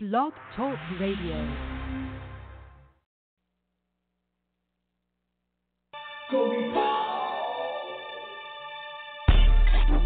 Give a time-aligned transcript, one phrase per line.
[0.00, 1.34] Blog Talk Radio.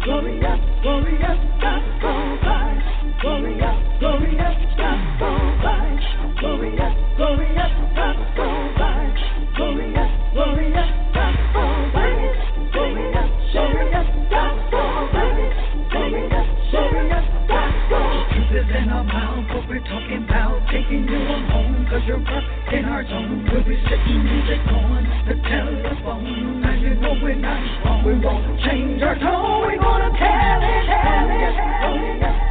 [0.03, 3.21] Glorious, glorious, gospel vibes.
[3.21, 6.39] Glorious, glorious, gospel vibes.
[6.39, 9.21] Glorious, glorious, gospel vibes.
[9.55, 12.71] Glorious, glorious, gospel vibes.
[12.73, 15.91] Glorious, glorious, gospel vibes.
[15.91, 17.32] Glorious, glorious,
[18.53, 18.69] gospel.
[18.69, 19.03] Is in our
[19.53, 20.61] what we're talking about.
[20.69, 23.49] Taking you on home, cause you're up in our zone.
[23.51, 26.61] We'll be sitting music on the telephone.
[26.61, 28.05] Now you know we're not wrong.
[28.05, 29.61] We won't change our tone.
[29.61, 31.43] We're gonna tell it, tell it.
[31.43, 32.42] Glorious, glorious,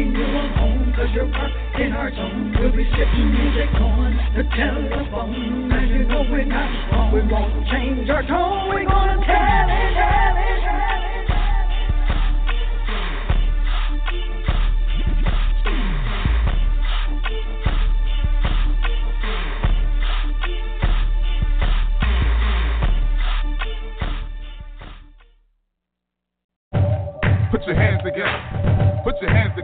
[0.00, 2.56] Taking you home, cause you're up in our zone.
[2.58, 5.68] We'll be sitting music on the telephone.
[5.68, 7.12] Now you know we're not wrong.
[7.12, 8.70] We won't change our tone.
[8.70, 10.99] We're gonna tell it, tell it, tell it.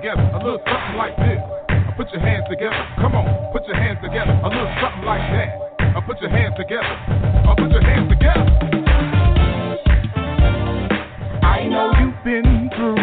[0.06, 0.30] Together.
[0.34, 1.42] A little something like this.
[1.96, 2.78] Put your hands together.
[2.96, 3.26] Come on.
[3.52, 4.30] Put your hands together.
[4.30, 5.96] A little something like that.
[5.96, 6.94] Uh, Put your hands together.
[7.42, 8.46] Uh, Put your hands together.
[11.42, 13.02] I know you've been through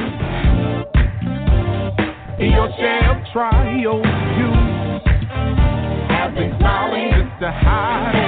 [2.39, 4.05] In your share of trials.
[4.39, 4.49] You
[6.07, 8.22] have been smiling just to hide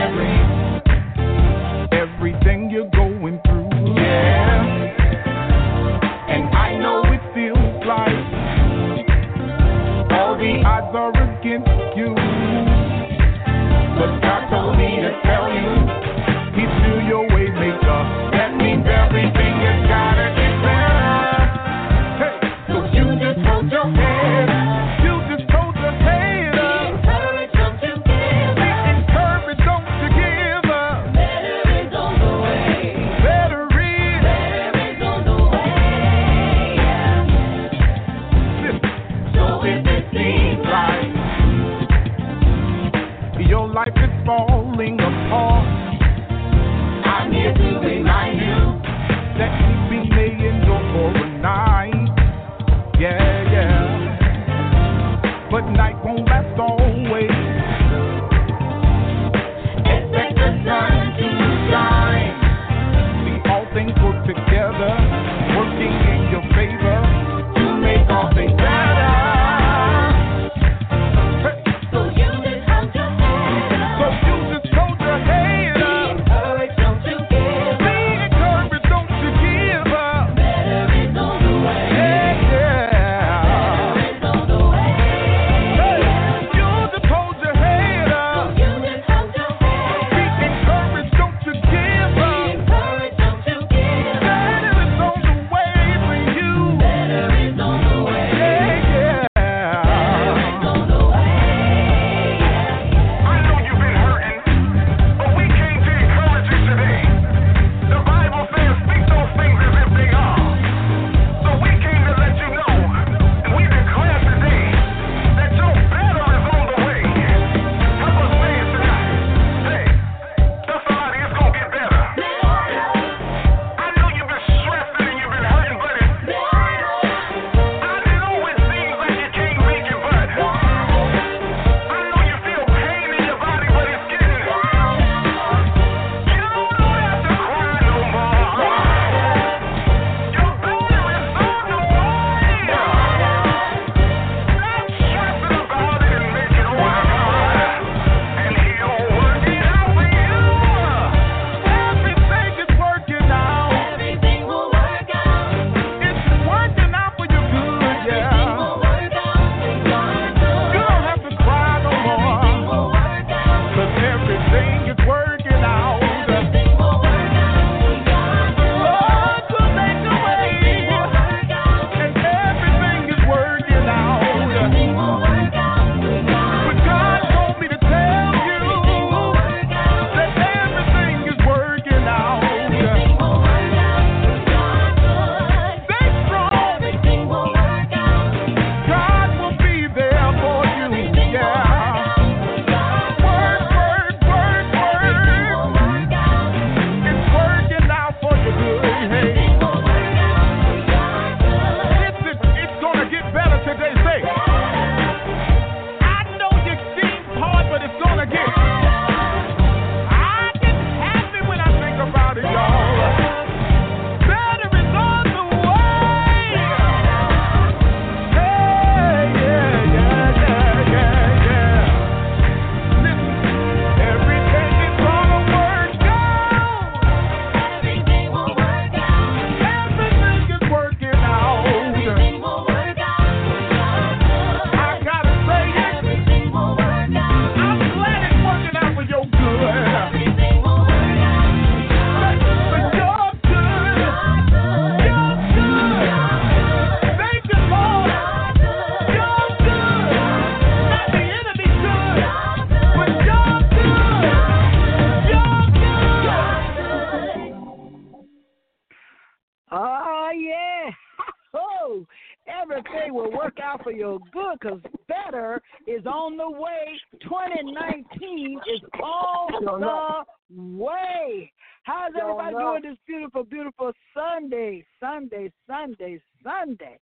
[264.60, 267.00] because better is on the way.
[267.22, 271.52] 2019 is on the way.
[271.84, 276.98] How's everybody doing this beautiful, beautiful Sunday, Sunday, Sunday, Sunday?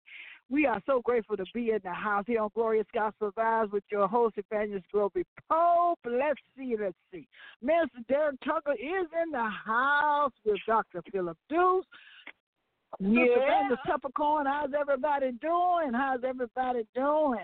[0.50, 3.84] We are so grateful to be in the house here on Glorious Gospel Vibes with
[3.90, 6.00] your host, Evangelist Globee Pope.
[6.06, 7.28] Let's see, let's see.
[7.64, 8.06] Mr.
[8.10, 11.02] Derrick Tuggle is in the house with Dr.
[11.12, 11.86] Philip Deuce.
[13.00, 13.70] Yeah.
[13.70, 13.78] Mr.
[13.86, 15.94] Peppercorn, how's everybody doing?
[15.94, 17.40] How's everybody doing?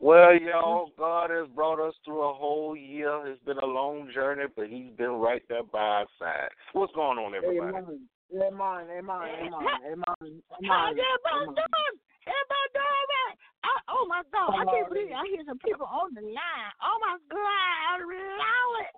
[0.00, 3.26] Well, y'all, God has brought us through a whole year.
[3.26, 6.50] It's been a long journey, but He's been right there by our side.
[6.72, 7.70] What's going on, everybody?
[7.70, 8.08] Amen.
[8.34, 8.82] Amen.
[8.98, 9.22] Amen.
[9.22, 9.62] Amen.
[9.86, 10.42] Amen.
[10.66, 11.94] How's everybody doing?
[12.26, 13.36] Everybody doing right?
[13.62, 14.58] I, oh my God!
[14.58, 15.14] I can't believe it.
[15.14, 16.72] I hear some people on the line.
[16.82, 18.02] Oh my God!
[18.02, 18.90] Lord,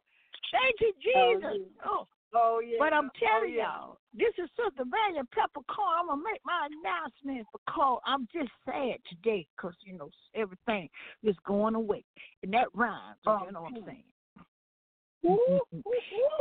[0.53, 1.69] thank you, Jesus.
[1.85, 2.77] Oh, Oh yeah.
[2.79, 3.63] But I'm telling oh, yeah.
[3.65, 6.01] y'all, this is Sister Vanya Peppercorn.
[6.01, 8.01] I'm gonna make my announcement for call.
[8.05, 10.89] I'm just sad today because you know everything
[11.23, 12.05] is going away,
[12.43, 13.19] and that rhymes.
[13.27, 14.05] Oh, you know what I'm saying?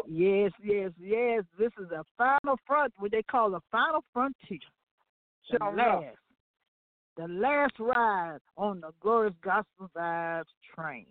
[0.07, 1.43] yes, yes, yes.
[1.57, 4.59] This is the final front, what they call the final frontier.
[5.51, 6.03] The Sure enough.
[6.03, 6.17] last,
[7.17, 11.05] the last ride on the Glorious Gospel Vibes train.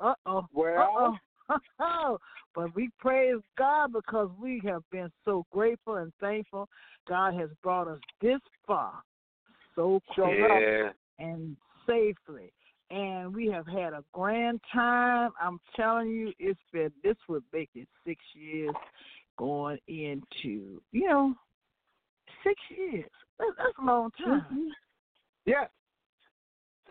[0.00, 0.46] Uh oh.
[0.52, 1.16] Well, Uh-oh.
[2.54, 6.68] but we praise God because we have been so grateful and thankful.
[7.08, 9.02] God has brought us this far
[9.74, 10.92] so close Yeah.
[11.18, 11.56] and
[11.86, 12.52] safely.
[12.90, 15.32] And we have had a grand time.
[15.40, 18.74] I'm telling you, it's been this would make it six years
[19.38, 21.34] going into you know
[22.44, 23.10] six years.
[23.38, 24.40] That's, that's a long time.
[24.52, 24.68] Mm-hmm.
[25.46, 25.66] Yeah,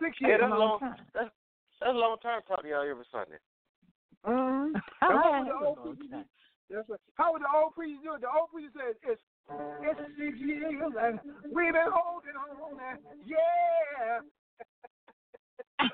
[0.00, 0.40] Six Hey, years.
[0.40, 0.96] that's a long, time.
[1.14, 1.30] that's,
[1.80, 3.36] that's a long time talking to y'all every Sunday.
[4.26, 4.72] Mm-hmm.
[4.74, 6.24] That's what the old preacher time.
[6.70, 7.00] That's right.
[7.14, 8.20] How would the old preacher do it?
[8.22, 9.22] The old preacher says it's
[9.82, 11.20] it's six years and
[11.54, 14.20] we've been holding on and yeah.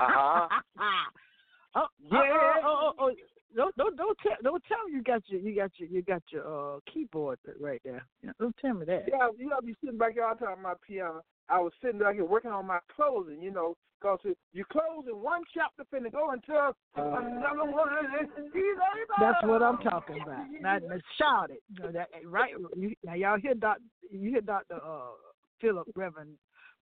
[0.00, 0.48] Uh-huh.
[1.74, 2.18] oh, Yeah.
[2.18, 3.12] oh, oh, oh, oh.
[3.54, 6.22] Don't don't don't tell don't tell me you got your you got your you got
[6.30, 8.06] your uh keyboard right there.
[8.40, 9.04] Don't tell me that.
[9.08, 11.22] Yeah, you gotta be sitting back here all the time my piano.
[11.52, 14.18] I was sitting down here working on my closing, you know, because
[14.54, 17.88] you close in one chapter, finna go into another one.
[17.98, 19.14] and he's able.
[19.20, 20.46] That's what I'm talking about.
[20.60, 21.62] Now, now shout it.
[21.76, 22.52] You know, that, right?
[22.74, 23.76] You, now y'all hear Doc,
[24.10, 25.12] you hear Doctor uh,
[25.60, 26.36] Philip Reverend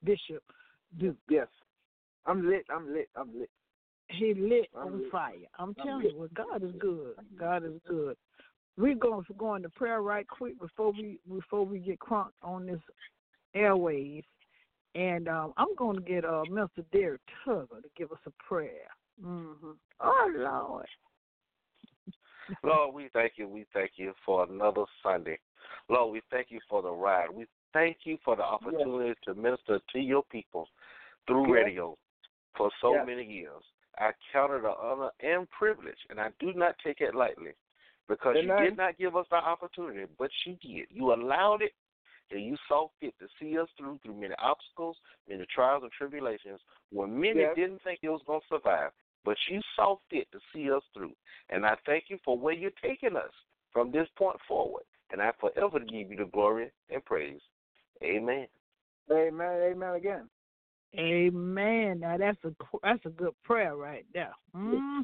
[0.05, 0.43] Bishop
[0.99, 1.17] Duke.
[1.29, 1.49] Yes.
[2.27, 2.65] I'm lit.
[2.75, 3.09] I'm lit.
[3.17, 3.51] I'm lit.
[4.09, 5.11] He lit I'm on lit.
[5.11, 5.35] fire.
[5.59, 6.13] I'm I'm telling lit.
[6.13, 7.15] you, well, God is good.
[7.39, 8.17] God is good.
[8.79, 12.67] We're going to go into prayer right quick before we before we get crunked on
[12.67, 12.81] this
[13.55, 14.23] airways,
[14.95, 16.85] and um, I'm going to get uh, Mr.
[16.93, 18.89] Derrick Tuggle to give us a prayer.
[19.25, 19.71] Mm-hmm.
[20.01, 20.87] Oh Lord.
[22.65, 23.49] Lord, we thank you.
[23.49, 25.39] We thank you for another Sunday.
[25.89, 27.29] Lord, we thank you for the ride.
[27.33, 30.69] We thank you for the opportunity to minister to your people
[31.27, 31.65] through Yes.
[31.65, 31.99] radio
[32.57, 33.07] for so Yes.
[33.07, 33.63] many years.
[33.99, 37.53] I count it an honor and privilege, and I do not take it lightly
[38.09, 40.87] because you did not give us the opportunity, but you did.
[40.91, 41.75] You allowed it,
[42.31, 44.97] and you saw fit to see us through through many obstacles,
[45.29, 46.61] many trials and tribulations,
[46.91, 47.57] where many Yes.
[47.57, 48.93] didn't think it was going to survive.
[49.25, 51.15] But you saw fit to see us through.
[51.51, 53.33] And I thank you for where you're taking us
[53.73, 54.85] from this point forward.
[55.13, 57.41] And I forever give you the glory and praise.
[58.03, 58.47] Amen.
[59.11, 59.63] Amen.
[59.63, 60.31] Amen again.
[60.99, 62.01] Amen.
[62.01, 64.35] Now that's a that's a good prayer right there.
[64.53, 65.01] hmm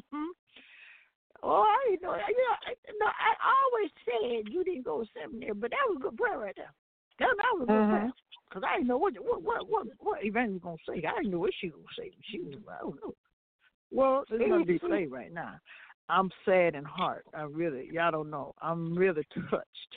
[1.43, 2.15] Oh, I didn't know.
[2.15, 5.97] You know, I, no, I always said you didn't go to seminary, but that was
[5.99, 6.73] a good prayer right there.
[7.19, 8.11] That, that was a good Mhm.
[8.49, 11.05] Cause I didn't know what what what what, what Evan was gonna say.
[11.05, 12.11] I didn't know what she was gonna say.
[12.23, 13.13] She was I don't know.
[13.91, 15.59] Well, it's gonna be say right now.
[16.09, 17.25] I'm sad in heart.
[17.33, 18.55] I really, y'all don't know.
[18.61, 19.95] I'm really touched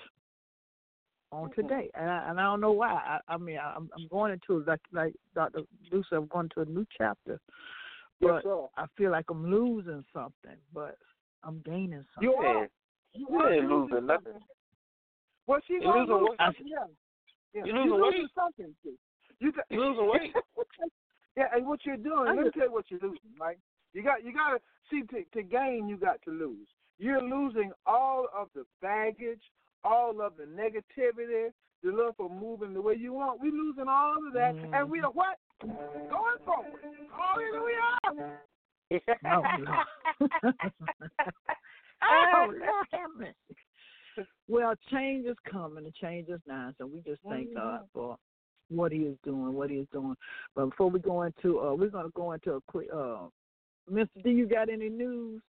[1.30, 2.90] on today, and I, and I don't know why.
[2.92, 5.60] I, I mean, I, I'm I'm going into like like Dr.
[5.92, 7.38] Lucy, I'm going to a new chapter,
[8.20, 8.66] but sir.
[8.76, 10.96] I feel like I'm losing something, but
[11.44, 12.22] I'm gaining something.
[12.22, 12.62] You are.
[12.62, 12.66] Yeah.
[13.12, 14.32] You ain't losing nothing.
[15.46, 16.66] Well, she's You losing lose something.
[16.66, 16.86] Yeah.
[17.54, 17.62] Yeah.
[17.64, 18.12] You You're losing weight?
[18.12, 18.74] losing something.
[18.82, 18.94] too.
[19.40, 20.34] You got, You losing weight?
[21.36, 23.58] yeah, and what you're doing, I let me just- tell you what you're losing, right?
[23.92, 26.68] You got you gotta see to, to gain you got to lose.
[26.98, 29.42] You're losing all of the baggage,
[29.84, 31.50] all of the negativity,
[31.82, 33.40] the love for moving the way you want.
[33.40, 35.04] We're losing all of that and we mm.
[35.04, 35.38] are what?
[35.62, 36.80] Going forward.
[37.10, 38.38] Hallelujah.
[38.92, 40.54] Oh, Lord.
[42.02, 43.34] oh, Lord have mercy.
[44.48, 45.84] Well, change is coming.
[45.84, 46.72] The change is now.
[46.78, 48.16] So we just thank God for
[48.68, 50.16] what He is doing, what He is doing.
[50.54, 52.88] But before we go into, uh, we're going to go into a quick.
[52.92, 53.28] Uh,
[53.90, 54.08] Mr.
[54.22, 55.42] D, you got any news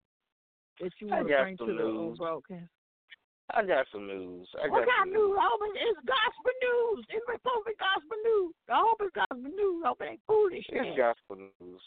[0.79, 2.69] that you want to bring to some the uh, broadcast?
[3.55, 4.47] I got some news.
[4.61, 5.37] I got What kind some of news?
[5.39, 7.05] I hope it's gospel news.
[7.09, 8.53] It's supposed to gospel news.
[8.69, 9.81] I hope it's gospel news.
[9.83, 10.65] I hope it ain't foolish.
[10.69, 11.81] It's gospel news.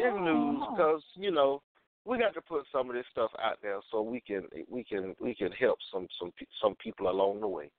[0.00, 0.70] It's news Oh.
[0.72, 1.60] because you know
[2.08, 5.14] we got to put some of this stuff out there so we can we can
[5.20, 7.70] we can help some some some people along the way.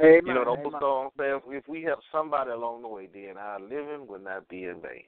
[0.00, 0.22] Amen.
[0.24, 0.80] You know the old Amen.
[0.80, 4.64] song says, "If we help somebody along the way, then our living will not be
[4.64, 5.04] in vain."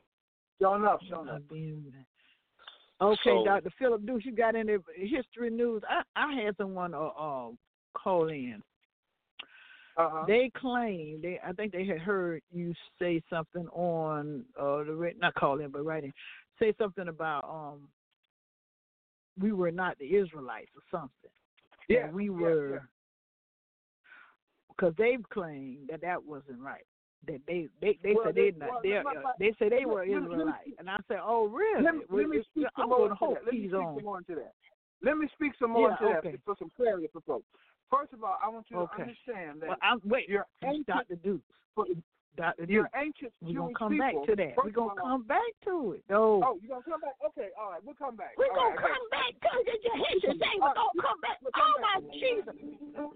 [0.61, 1.41] Sure enough, sure enough.
[1.41, 3.09] Not being there.
[3.09, 3.71] Okay, So- Dr.
[3.79, 5.83] Philip Deuce, you got any history news?
[5.89, 7.49] I, I had someone uh, uh,
[7.95, 8.63] call in.
[9.97, 10.25] Uh-huh.
[10.27, 15.35] They claim they I think they had heard you say something on uh the not
[15.35, 16.15] call in but writing
[16.59, 17.89] say something about um
[19.39, 21.31] we were not the Israelites or something.
[21.89, 22.79] Yeah, we yeah, were yeah.
[24.69, 26.87] because they've claimed that that wasn't right.
[27.27, 29.03] That they they they Well, said they- not they uh,
[29.39, 31.83] they say they were let me- let me- Israelites, and I said, oh really?
[31.83, 33.45] Let me, Well, let me speak some more to that.
[33.47, 33.95] Let me speak on.
[33.95, 34.53] some more into that.
[35.03, 36.31] Let me speak some more Yeah, into okay.
[36.33, 37.47] that for some clarity for folks.
[37.91, 39.03] First of all, I want you to Okay.
[39.03, 41.17] understand that Well, I'm wait, your ancient, Dr.
[41.17, 41.43] Deuce,
[42.37, 42.65] Dr.
[42.65, 42.93] your Deuce.
[42.97, 44.55] ancient We're gonna come people, back to that.
[44.57, 46.03] first We're gonna all- come back to it.
[46.09, 46.41] No.
[46.45, 47.17] Oh, you gonna come back?
[47.27, 48.33] Okay, all right, we'll come back.
[48.39, 49.11] We're All gonna right, come you.
[49.13, 49.81] back to it.
[49.85, 51.39] You hate to say we're gonna come back.
[51.43, 52.01] we'll Oh come my.
[52.13, 52.55] Jesus.
[52.97, 53.13] Oh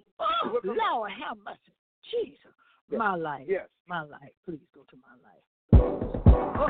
[0.52, 0.92] We'll come oh, back.
[0.92, 1.72] Lord have mercy.
[2.12, 2.52] Jesus.
[2.90, 2.98] Yes.
[2.98, 3.46] My life.
[3.48, 3.68] Yes.
[3.88, 4.32] My life.
[4.44, 5.42] Please go to my life.
[5.72, 6.66] Oh.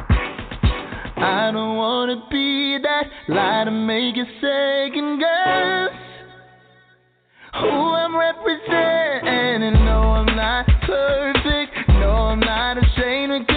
[1.18, 5.90] I don't wanna be that lie to make you second guess
[7.60, 9.72] who I'm representing.
[9.84, 11.75] No, I'm not perfect.
[12.00, 13.55] No, I'm not ashamed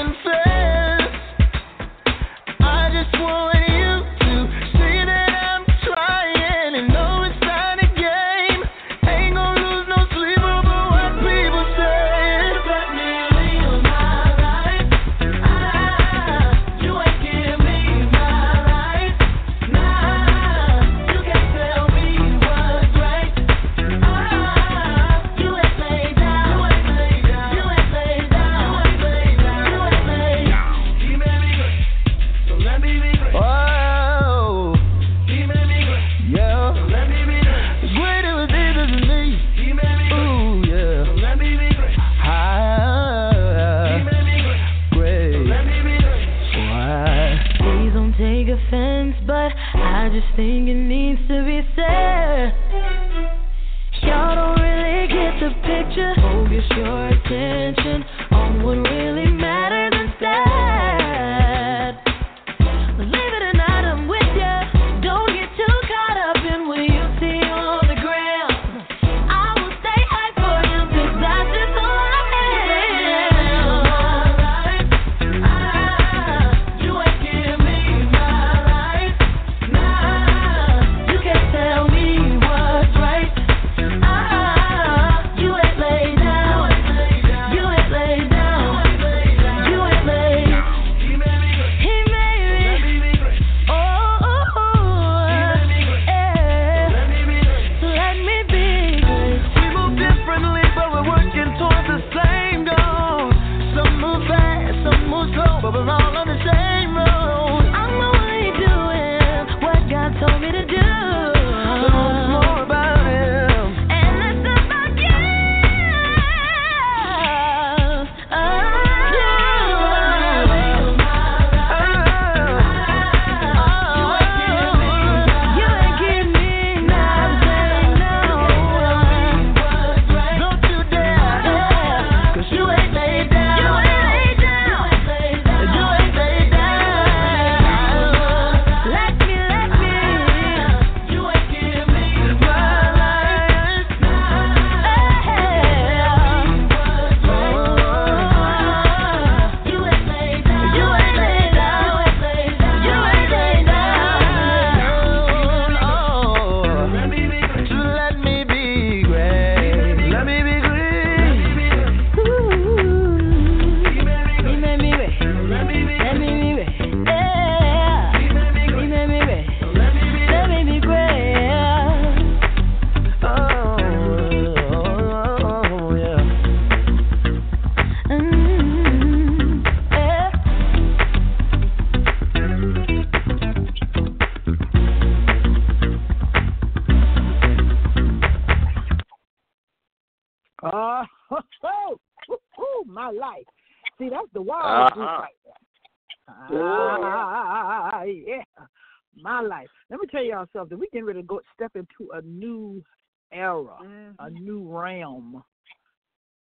[199.42, 199.70] my life.
[199.90, 200.78] Let me tell y'all something.
[200.78, 202.84] We're getting ready to go step into a new
[203.32, 204.16] era, Mhm.
[204.20, 205.44] a new realm.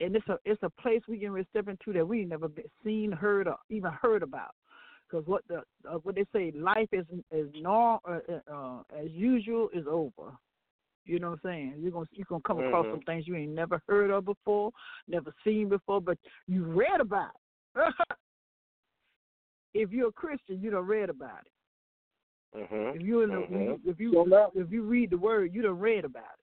[0.00, 3.12] And it's a it's a place we can step into that we never been seen,
[3.12, 4.54] heard, or even heard about.
[5.08, 9.10] Because what the uh, what they say, life is is norm uh, uh, uh, as
[9.10, 10.36] usual is over.
[11.06, 11.74] You know what I'm saying?
[11.78, 12.90] You're gonna you're gonna come across Mhm.
[12.90, 14.72] some things you ain't never heard of before,
[15.08, 17.30] never seen before, but you read about
[17.76, 17.94] it.
[19.74, 21.52] if you're a Christian, you don't read about it.
[22.56, 22.96] Mhm.
[22.96, 23.86] If you in the, Mhm.
[23.86, 26.44] if you So now- if you read the word, you done read about it,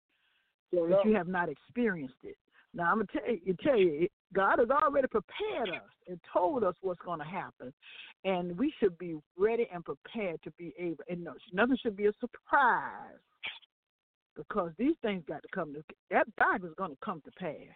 [0.76, 2.38] So but now- you have not experienced it.
[2.74, 6.76] Now I'm gonna tell you, tell you, God has already prepared us and told us
[6.82, 7.74] what's going to happen,
[8.24, 11.04] and we should be ready and prepared to be able.
[11.10, 13.20] And no, nothing should be a surprise
[14.36, 15.74] because these things got to come.
[15.74, 17.76] To, that Bible is going to come to pass.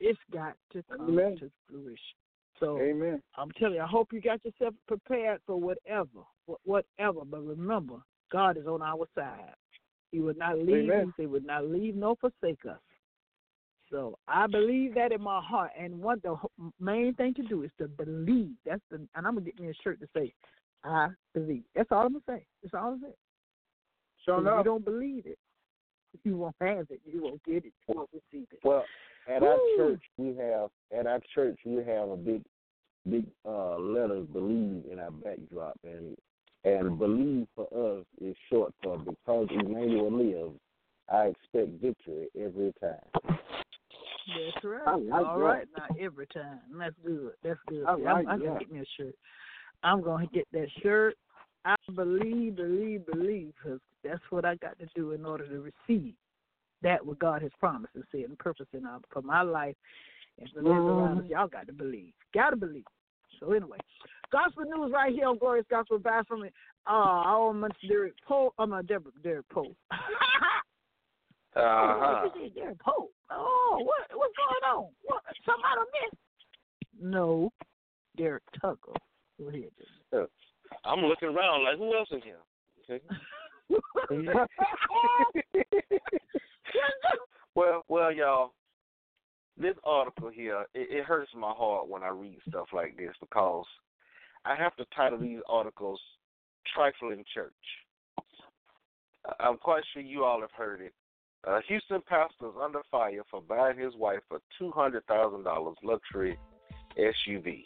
[0.00, 1.36] It's got to come Amen.
[1.38, 2.16] to fruition.
[2.58, 3.22] So Amen.
[3.36, 7.20] I'm telling you, I hope you got yourself prepared for whatever, wh- whatever.
[7.24, 7.96] But remember,
[8.30, 9.54] God is on our side.
[10.12, 11.08] He would not leave Amen.
[11.08, 11.14] us.
[11.16, 12.78] He would not leave nor forsake us.
[13.90, 15.70] So I believe that in my heart.
[15.78, 16.36] And what the
[16.80, 18.54] main thing to do is to believe.
[18.64, 18.96] That's the.
[18.96, 20.32] And I'm gonna get me a shirt to say,
[20.84, 22.46] "I believe." That's all I'm gonna say.
[22.62, 23.18] That's all I'm gonna say.
[24.24, 25.38] So if you don't believe it,
[26.24, 27.00] you won't have it.
[27.04, 27.72] You won't get it.
[27.88, 28.58] You won't receive it.
[28.64, 28.84] Well,
[29.28, 32.42] at our church we have at our church we have a big
[33.08, 36.16] big uh letter believe in our backdrop and
[36.64, 40.58] and believe for us is short for because Emmanuel lives,
[41.12, 43.38] I expect victory every time.
[44.26, 44.88] That's right.
[44.88, 45.44] I like All that.
[45.44, 46.60] right, now every time.
[46.76, 47.32] That's good.
[47.44, 47.84] That's good.
[47.86, 49.14] I See, like I'm, I'm gonna get me a shirt.
[49.84, 51.14] I'm gonna get that shirt.
[51.64, 56.14] I believe, believe, believe, because that's what I got to do in order to receive
[56.82, 59.74] that what God has promised and said and purpose in for my life
[60.38, 61.24] and for those around us.
[61.24, 61.30] Mhm.
[61.30, 62.12] Y'all got to believe.
[62.32, 62.84] Got to believe.
[63.40, 63.78] So anyway,
[64.30, 66.48] gospel news right here on Glorious Gospel Bass from uh,
[66.86, 68.54] our own Minister Derek Pope.
[68.58, 69.74] I'm a Deborah Derek Poe.
[71.56, 72.20] Uh Oh, huh.
[72.24, 73.10] what you say, Derek Pope?
[73.30, 74.90] Oh, what what's going on?
[75.04, 76.20] What I missed?
[77.00, 77.50] No,
[78.18, 78.94] Derrick Tuggle.
[79.40, 80.28] Go ahead.
[80.84, 82.40] I'm looking around like who else in here?
[82.90, 83.02] Okay.
[87.54, 88.52] Well, well, y'all,
[89.56, 93.64] this article here it, it hurts my heart when I read stuff like this because
[94.46, 96.00] I have to title these articles
[96.74, 97.52] "Trifling Church."
[99.40, 100.94] I'm quite sure you all have heard it.
[101.46, 105.76] Uh, Houston pastor is under fire for buying his wife a two hundred thousand dollars
[105.82, 106.38] luxury
[106.96, 107.64] SUV.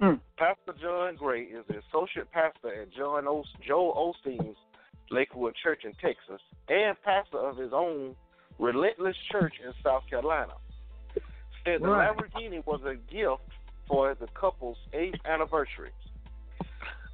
[0.00, 0.14] Hmm.
[0.38, 4.56] Pastor John Gray is the associate pastor at John o- Joel Osteen's
[5.10, 8.16] Lakewood Church in Texas and pastor of his own
[8.58, 10.54] Relentless Church in South Carolina.
[11.64, 12.16] Said the Right.
[12.16, 13.42] Lamborghini was a gift
[13.88, 15.90] for the couple's eighth anniversary.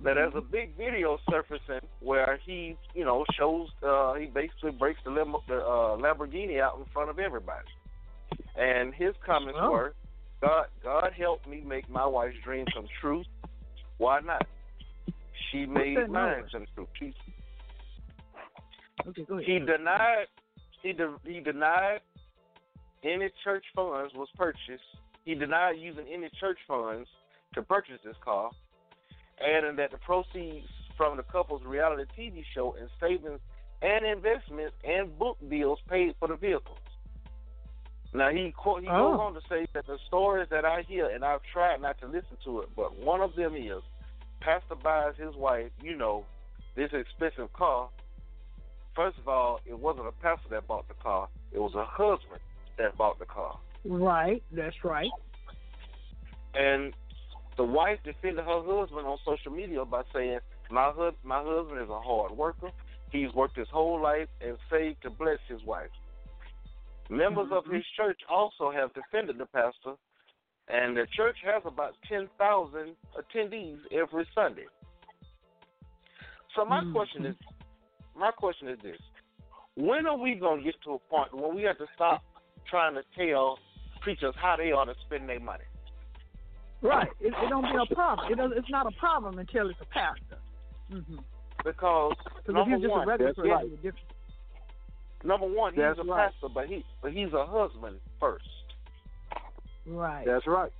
[0.02, 5.00] Now there's a big video surfacing where he, you know, shows uh he basically breaks
[5.04, 7.66] the, lim- the uh, Lamborghini out in front of everybody.
[8.56, 9.70] And his comments Oh.
[9.70, 9.94] were,
[10.40, 13.22] "God, God helped me make my wife's dream come true.
[13.98, 14.46] Why not?
[15.50, 16.86] She made that mine come true.
[16.98, 17.14] She
[19.06, 19.46] Okay, go ahead.
[19.46, 20.26] he denied
[20.82, 22.00] he de- he denied
[23.04, 24.82] any church funds was purchased.
[25.24, 27.08] He denied using any church funds
[27.54, 28.50] to purchase this car,
[29.40, 33.40] adding that the proceeds from the couple's reality TV show and savings
[33.82, 36.78] and investments and book deals paid for the vehicles.
[38.12, 39.12] Now he quote, he Oh.
[39.12, 42.06] goes on to say that the stories that I hear, and I've tried not to
[42.06, 43.82] listen to it, but one of them is
[44.40, 46.24] Pastor buys his wife, you know,
[46.74, 47.90] this expensive car.
[48.96, 52.40] First of all, it wasn't a pastor that bought the car; it was a husband
[52.78, 53.58] that bought the car.
[53.84, 55.10] Right, that's right.
[56.54, 56.92] And
[57.56, 60.40] the wife defended her husband on social media by saying,
[60.70, 62.70] "My hus- my husband is a hard worker.
[63.10, 65.90] He's worked his whole life and saved to bless his wife."
[67.08, 69.96] Members of his church also have defended the pastor,
[70.68, 74.66] and the church has about ten thousand attendees every Sunday.
[76.54, 76.92] So my Mhm.
[76.92, 77.36] question is,
[78.14, 79.00] my question is this:
[79.74, 82.22] When are we gonna get to a point where we have to stop
[82.66, 83.58] trying to tell
[84.00, 85.64] preachers how they ought to spend their money?
[86.82, 87.08] Right.
[87.20, 88.32] It, it don't be a problem.
[88.32, 90.38] It does, it's not a problem until it's a pastor.
[90.92, 91.16] Mm-hmm.
[91.64, 92.14] Because Because
[92.48, 93.48] if number you're just one, a regular that's
[93.84, 93.94] right.
[95.24, 96.32] number one, he's That's a right.
[96.32, 98.44] pastor, but he but he's a husband first.
[99.86, 100.24] Right.
[100.26, 100.72] That's right.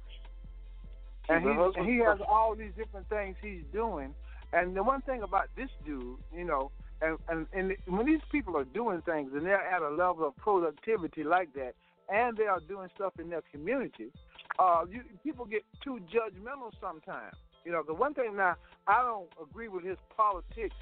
[1.28, 4.14] He's And a he, and he has all these different things he's doing.
[4.52, 6.70] And the one thing about this dude, you know,
[7.02, 10.36] and, and, and when these people are doing things and they're at a level of
[10.36, 11.74] productivity like that,
[12.10, 14.10] and they are doing stuff in their community,
[14.58, 17.36] uh, you, people get too judgmental sometimes.
[17.64, 20.74] You know, the one thing now, I don't agree with his politics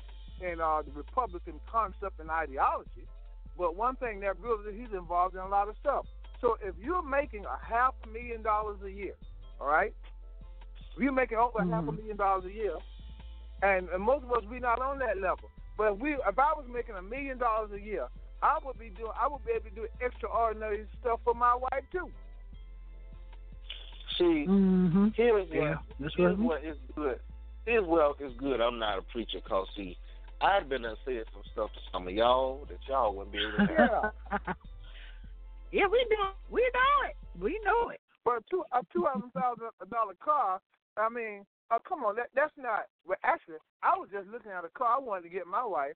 [0.45, 3.07] and uh, the Republican concept and ideology,
[3.57, 6.07] But one thing that brother, he's involved in a lot of stuff.
[6.41, 9.15] So if you're making a half a million dollars a year,
[9.61, 9.93] all right,
[10.97, 12.77] if you're making over half a million dollars a year,
[13.63, 15.51] and, and most of us we're not on that level.
[15.77, 18.07] But if we, if I was making a million dollars a year,
[18.43, 21.85] I would be doing, I would be able to do extraordinary stuff for my wife
[21.93, 22.09] too.
[24.19, 25.09] See, Mm-hmm.
[25.15, 26.45] here's what Yeah, that's here's right.
[26.45, 27.19] what is good.
[27.67, 28.61] Here's what is good.
[28.61, 29.97] I'm not a preacher, cause see,
[30.41, 33.53] I've been and said some stuff to some of y'all that y'all wouldn't be able
[33.53, 34.13] to have.
[34.49, 34.53] Yeah.
[35.73, 38.01] yeah, we know, we know it, we know it.
[38.25, 40.61] But two, a two hundred thousand dollar car.
[40.97, 42.87] I mean, uh, come on, that that's not.
[43.07, 45.95] Well, actually, I was just looking at a car I wanted to get my wife,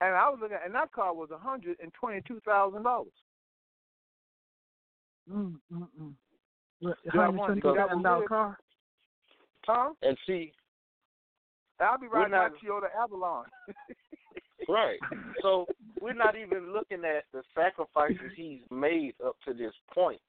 [0.00, 3.12] and I was looking, and that car was hundred and twenty-two thousand dollars.
[5.30, 6.12] Mm, mm, mm.
[6.80, 8.26] What, Yeah, I wanted to go that $120,000 way.
[8.26, 8.58] car?
[9.66, 9.90] Huh?
[10.02, 10.52] And see,
[11.80, 13.46] I'll be riding We're my Toyota Avalon.
[14.68, 14.98] right.
[15.42, 15.66] So
[16.00, 20.20] we're not even looking at the sacrifices he's made up to this point.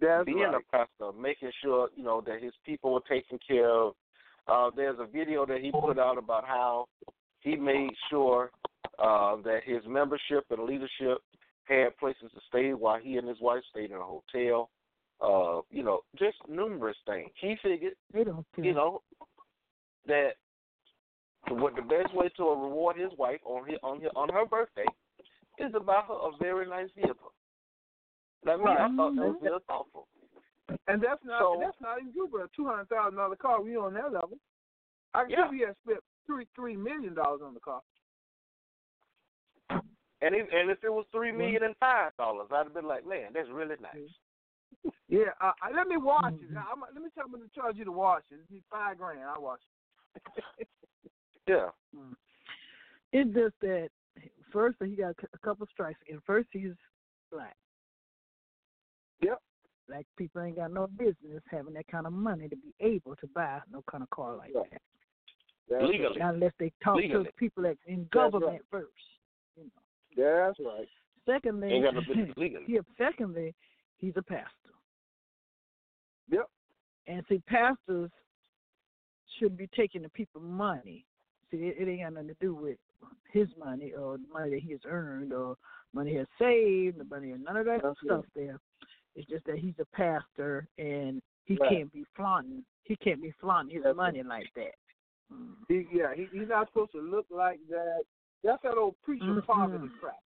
[0.00, 0.54] That's being right.
[0.54, 3.94] a pastor, making sure you know that his people were taken care of.
[4.46, 6.86] Uh, there's a video that he put out about how
[7.44, 8.50] he made sure
[8.98, 11.18] uh, that his membership and leadership
[11.64, 14.70] had places to stay while he and his wife stayed in a hotel.
[15.20, 17.30] Uh, you know, just numerous things.
[17.40, 18.64] He figured, They don't care.
[18.64, 19.00] you know,
[20.06, 20.30] that
[21.48, 24.84] what the best way to reward his wife on his, on his, on her birthday
[25.58, 27.32] is to buy her a very nice vehicle.
[28.46, 30.08] I mean, I thought that was real thoughtful.
[30.88, 33.62] And that's not So- that's not even good, but a two hundred thousand dollar car.
[33.62, 34.38] We on that level.
[35.14, 35.50] I can Yeah.
[35.52, 37.80] he had spent three three million dollars on the car.
[40.20, 43.06] And if, and if it was three million and five dollars, I'd have been like,
[43.06, 44.92] man, that's really nice.
[45.08, 46.52] Yeah, uh, uh, let me wash it.
[46.52, 46.56] Mhm.
[46.56, 48.34] I'm, let me tell them to charge you to wash it.
[48.34, 49.20] It'd be five grand.
[49.22, 49.60] I wash
[50.16, 50.68] it.
[51.46, 51.68] Yeah.
[53.12, 53.90] It's just that
[54.50, 56.72] first he got a couple strikes and First he's
[57.30, 57.54] black.
[59.20, 59.38] Yep.
[59.86, 63.26] Black people ain't got no business having that kind of money to be able to
[63.34, 64.70] buy no kind of car like Right.
[64.70, 64.80] that.
[65.68, 66.18] That's Legally.
[66.18, 67.24] Not unless they talk Legally.
[67.24, 68.60] to people that in That's government right.
[68.70, 68.92] first.
[69.56, 70.44] You know.
[70.46, 70.88] That's right.
[71.26, 72.64] Secondly, Ain't got no business legally.
[72.68, 73.54] yeah, secondly,
[73.98, 74.50] he's a pastor.
[76.30, 76.48] Yep.
[77.06, 78.10] And see, pastors
[79.38, 81.04] shouldn't be taking the people money.
[81.50, 82.76] See, it, it ain't got nothing to do with
[83.32, 85.56] his money or the money that he has earned or
[85.92, 88.58] money he has saved, the money, none of that That's stuff there.
[89.16, 91.70] It's just that he's a pastor and he Right.
[91.70, 92.64] can't be flaunting.
[92.84, 94.74] He can't be flaunting his That's money like that.
[95.32, 95.54] Mm.
[95.68, 98.02] He, yeah, he, he's not supposed to look like that.
[98.42, 99.44] That's that old preacher Mhm.
[99.46, 100.16] poverty crap.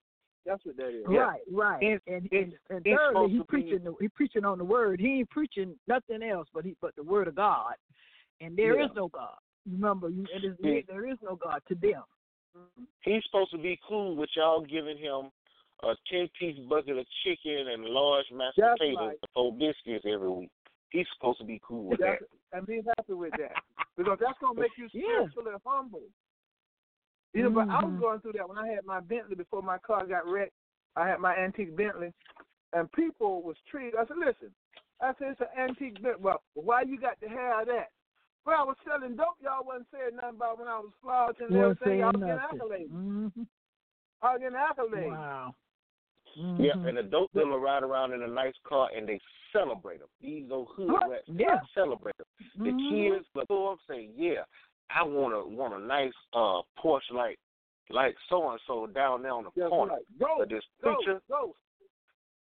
[0.44, 1.04] That's what that is.
[1.10, 1.18] Yeah.
[1.18, 1.82] Right, right.
[1.82, 4.58] He's- and he's- and, and he's thirdly, supposed he be- preaching the, he preaching on
[4.58, 4.98] the word.
[5.00, 7.74] He ain't preaching nothing else but he but the word of God.
[8.40, 8.94] And there is Yeah.
[9.02, 9.36] no God.
[9.70, 10.80] Remember, you it is Yeah.
[10.88, 12.02] there is no God to them.
[13.02, 15.30] He's supposed to be cool with y'all giving him
[15.84, 19.18] a ten piece bucket of chicken and large mashed That's potatoes right.
[19.22, 20.50] and four biscuits every week.
[20.90, 22.18] He's supposed to be cool with that.
[22.20, 23.52] That's, and be happy with that
[24.08, 25.28] because that's gonna make you Yeah.
[25.28, 26.02] spiritually humble.
[27.34, 28.00] You know, but I was Mhm.
[28.00, 30.54] going through that when I had my Bentley before my car got wrecked.
[30.96, 32.12] I had my antique Bentley,
[32.72, 33.96] and people was treated.
[33.96, 34.54] I said, "Listen,
[35.00, 36.22] I said it's an antique Bentley.
[36.22, 37.92] Well, why you got to have that?"
[38.46, 39.38] Well, I was selling dope.
[39.40, 42.02] Y'all wasn't saying nothing about when I was flogged and Wasn't everything.
[42.02, 42.90] I saying was getting accolades.
[42.90, 43.46] Mhm.
[44.22, 45.10] I was getting accolades.
[45.10, 45.54] Wow.
[46.36, 46.88] Yeah, Mhm.
[46.88, 49.20] and the dope dealer ride around in a nice car and they
[49.52, 50.08] celebrate them.
[50.20, 51.10] These old hood What?
[51.10, 51.60] rats Yeah.
[51.74, 52.26] celebrate him.
[52.64, 52.88] The Mhm.
[52.88, 54.44] kids but go up saying, "Yeah,
[54.90, 57.38] I want a want a nice uh Porsche like
[57.90, 60.18] like so and so down there on the That's corner." right.
[60.18, 61.54] Go, But this preacher, go.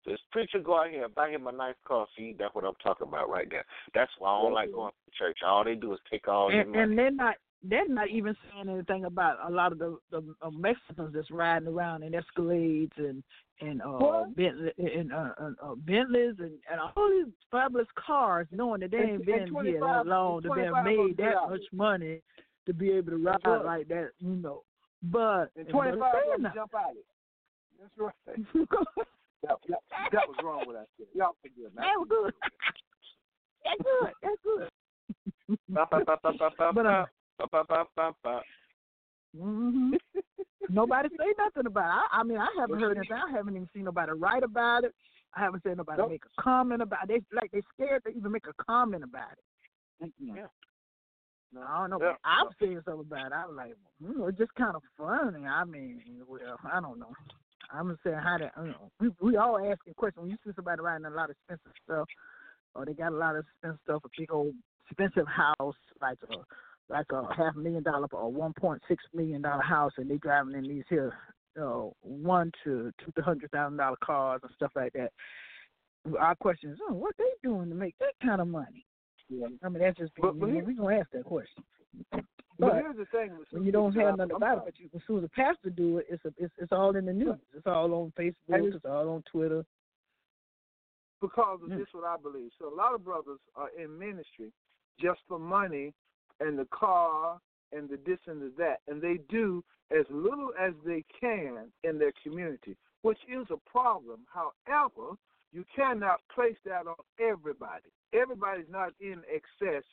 [0.04, 2.06] this preacher go out here and buy him a nice car.
[2.16, 3.64] See, that's what I'm talking about right there.
[3.94, 5.42] That's why I don't like going to church.
[5.42, 6.82] All they do is take all your and, money.
[6.82, 10.50] and they're not they're not even saying anything about a lot of the, the uh,
[10.50, 13.22] Mexicans that's riding around in Escalades and
[13.62, 14.36] and uh What?
[14.36, 18.98] Bentley and uh, uh, uh, Bentleys and, and all these fabulous cars, knowing that they
[18.98, 21.60] ain't and been here that long to be 25 made that dollars.
[21.60, 22.22] much money
[22.66, 23.64] to be able to ride That's right.
[23.78, 24.62] like that, you know.
[25.02, 26.54] But And twenty five they're of them not.
[26.54, 27.06] jump out of it.
[27.80, 28.14] That's right.
[29.44, 29.78] That, that,
[30.12, 31.08] that was wrong what I said.
[31.14, 31.82] Y'all forgive me.
[31.82, 32.32] That's good.
[33.64, 34.12] That's good.
[34.22, 34.68] That's good.
[36.74, 37.06] But, uh,
[40.70, 42.08] nobody say nothing about it.
[42.12, 43.16] I, I mean, I haven't heard anything.
[43.16, 44.94] I haven't even seen nobody write about it.
[45.34, 46.10] I haven't seen nobody Nope.
[46.10, 47.24] make a comment about it.
[47.30, 50.12] They like they scared to even make a comment about it.
[50.18, 50.46] Yeah.
[51.54, 51.62] No.
[51.62, 51.98] I don't know.
[52.06, 52.14] Yeah.
[52.24, 53.32] I'm saying something about it.
[53.34, 55.46] I'm like, mm, it's just kind of funny.
[55.46, 57.12] I mean, well, I don't know.
[57.72, 58.52] I'm saying how that.
[58.58, 60.22] You know, we we all asking questions.
[60.22, 62.08] When you see somebody riding a lot of expensive stuff,
[62.74, 64.54] or they got a lot of expensive stuff, a big old
[64.90, 66.36] expensive house like a
[66.88, 70.54] like a half million dollar or one point six million dollar house, and they driving
[70.54, 71.14] in these here
[71.54, 75.12] know, one to two hundred thousand dollar cars and stuff like that.
[76.18, 78.86] Our question is, oh, what they doing to make that kind of money?
[79.28, 79.48] Yeah.
[79.62, 81.62] I mean, that's just But- but here- we're gonna ask that question.
[82.10, 82.24] But,
[82.58, 85.02] But here's the thing: with when you don't have nothing about it, but you, as
[85.06, 87.38] soon as a pastor do it, it's a, it's it's all in the news.
[87.54, 88.74] It's all on Facebook.
[88.74, 89.64] It's all on Twitter.
[91.20, 91.78] because of Mm.
[91.78, 92.50] this what I believe.
[92.58, 94.52] So a lot of brothers are in ministry
[94.98, 95.94] just for money
[96.40, 97.38] and the car
[97.72, 101.98] and the this and the that, and they do as little as they can in
[101.98, 104.20] their community, which is a problem.
[104.32, 105.16] However,
[105.52, 107.90] you cannot place that on everybody.
[108.14, 109.84] Everybody's not in excess.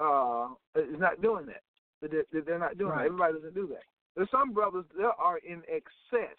[0.00, 1.62] Uh, is not doing that.
[2.00, 2.98] They're, they're not doing Right.
[3.02, 3.06] that.
[3.06, 3.84] Everybody doesn't do that.
[4.16, 6.36] There's some brothers that are in excess,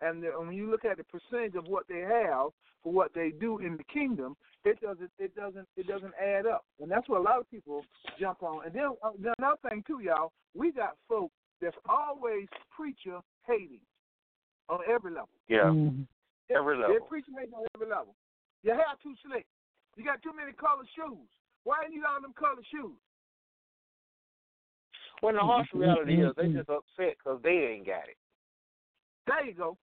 [0.00, 2.50] and the- when you look at the percentage of what they have
[2.82, 6.64] for what they do in the kingdom, it doesn't it doesn't it doesn't add up,
[6.80, 7.84] and that's what a lot of people
[8.18, 8.64] jump on.
[8.64, 11.30] And then uh, then another thing too, y'all, we got folk
[11.60, 13.80] that's always preacher hating
[14.68, 15.28] on every level.
[15.48, 16.02] Yeah, Mm-hmm.
[16.50, 16.92] every level.
[16.94, 18.14] They're preacher hating on every level.
[18.62, 19.46] Your hair too slick.
[19.96, 21.28] You got too many colored shoes.
[21.64, 22.98] Why ain't you need all them colored shoes?
[25.20, 26.58] When the harsh reality is, they Mm-hmm.
[26.58, 28.18] just upset because they ain't got it.
[29.26, 29.78] There you go.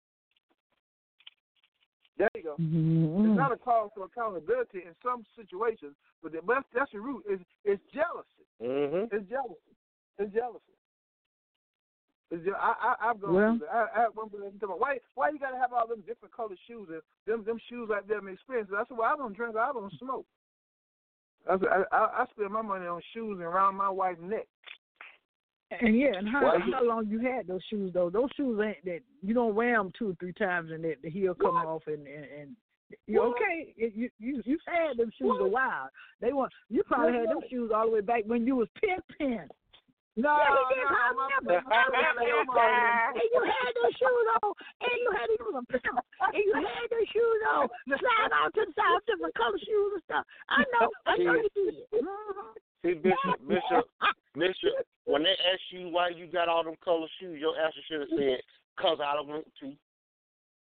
[2.20, 2.56] There you go.
[2.60, 3.32] Mm-hmm.
[3.32, 7.24] It's not a call for accountability in some situations, but the, but that's the root.
[7.24, 8.44] Is it's jealousy.
[8.60, 9.08] Mm-hmm.
[9.08, 9.72] It's jealousy.
[10.18, 10.76] It's jealousy.
[12.30, 13.88] It's je- I, I, I've gone Well- through that.
[13.96, 16.36] I, I one person told me, why, why you got to have all them different
[16.36, 18.74] colored shoes and them, them shoes like them expensive?
[18.74, 20.26] I said, well, I don't drink, I don't smoke.
[21.48, 24.46] I, said, I, I, I spend my money on shoes and around my wife's neck.
[25.80, 28.10] And yeah, and how you- how long you had those shoes though?
[28.10, 31.10] Those shoes ain't that you don't wear them two or three times and that the
[31.10, 31.66] heel come What?
[31.66, 32.56] off and and, and
[33.06, 33.36] you What?
[33.38, 33.72] okay?
[33.76, 35.88] It, you you you had them shoes a while.
[36.20, 37.20] They want you probably What?
[37.20, 39.48] had them shoes all the way back when you was pin pin.
[40.16, 40.90] No, Yeah, he did.
[40.90, 41.72] no, I remember.
[41.72, 42.60] I remember.
[43.14, 44.52] And you had those shoes on,
[44.82, 48.52] and you had you was a pimp, and you had those shoes on, slide out
[48.54, 50.26] to the side, different color shoes and stuff.
[50.50, 51.74] I know, I know you did.
[51.94, 52.58] Mhm.
[52.84, 53.84] See, Bishop, Bishop,
[54.34, 58.00] Bishop, when they ask you why you got all them color shoes, your answer should
[58.00, 58.40] have said,
[58.78, 59.72] "Cause I don't want to."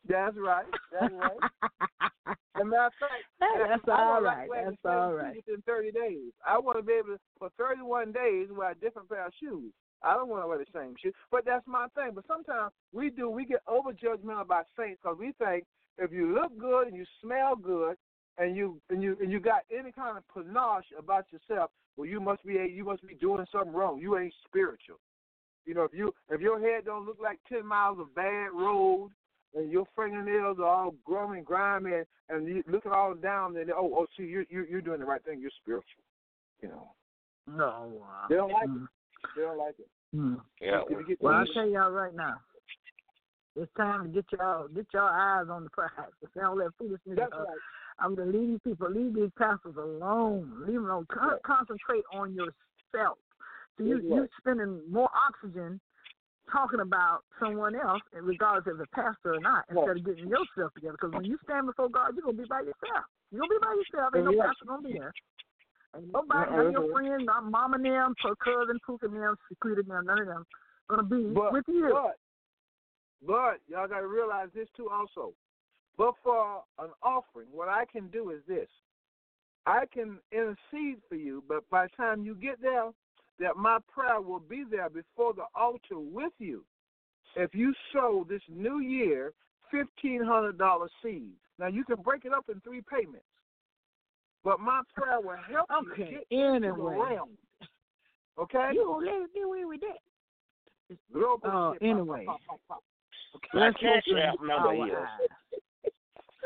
[0.08, 0.66] That's right.
[0.92, 2.38] That's right.
[2.56, 4.48] And matter of fact, That's I right.
[4.48, 5.36] Like That's the same all shoes right.
[5.48, 9.10] Within 30 days, I want to be able to for 31 days wear a different
[9.10, 9.72] pair of shoes.
[10.04, 12.12] I don't want to wear the same shoes, but that's my thing.
[12.14, 13.30] But sometimes we do.
[13.30, 15.66] We get over judgmental about saints because we think
[15.98, 17.96] if you look good and you smell good
[18.38, 22.20] and you and you and you got any kind of panache about yourself, well, you
[22.20, 24.00] must be you must be doing something wrong.
[24.00, 24.98] You ain't spiritual.
[25.66, 29.12] You know, if you if your head don't look like 10 miles of bad road
[29.56, 33.70] and your fingernails are all growing and grimy, and, and you looking all down, and
[33.72, 35.40] oh, oh, see, you're you're, you're doing the right thing.
[35.40, 36.04] You're spiritual.
[36.62, 36.88] You know,
[37.48, 38.02] No.
[38.04, 38.90] uh, they don't like mm, it.
[39.36, 39.88] They don't like it.
[40.16, 40.42] mm.
[40.60, 40.82] Yeah.
[40.90, 42.36] If you get Well, I the- tell y'all right now,
[43.56, 45.92] it's time to get y'all get y'all eyes on the prize.
[46.24, 47.48] If y'all let foolishness, That's right.
[48.00, 50.52] I'm gonna leave these people, leave these pastors alone.
[50.66, 51.08] Leave them alone.
[51.12, 53.18] Con- concentrate on yourself.
[53.78, 54.30] So you That's you right.
[54.40, 55.80] spending more oxygen
[56.52, 60.74] talking about someone else, regardless if it's a pastor or not, instead of getting yourself
[60.76, 60.98] together.
[61.00, 63.06] Because when you stand before God, you're gonna be by yourself.
[63.32, 64.14] You're gonna be by yourself.
[64.16, 65.14] Ain't no pastor gonna be there.
[65.96, 69.36] Ain't nobody, Uh-uh, none of your friends, not mom and them, per cousin, and them,
[69.50, 70.46] Secret them, none of them,
[70.90, 71.90] gonna be But, with you.
[71.94, 72.18] but,
[73.26, 75.34] but y'all got to realize this too also.
[75.98, 78.70] But for an offering, what I can do is this:
[79.66, 82.92] I can intercede for you, but by the time you get there,
[83.40, 86.66] that my prayer will be there before the altar with you.
[87.36, 89.34] If you sow this new year
[89.72, 93.26] fifteen hundred dollar seed, now you can break it up in three payments.
[94.44, 96.98] But my prayer will help Okay, you get into the anyway.
[96.98, 97.30] realm.
[98.38, 98.72] Okay?
[98.74, 100.00] You gonna let me get away with that?
[100.92, 102.26] Uh, shit, pop, anyway.
[102.26, 102.84] pop, pop, pop,
[103.34, 103.50] pop.
[103.54, 105.30] Let's cash open app number our is.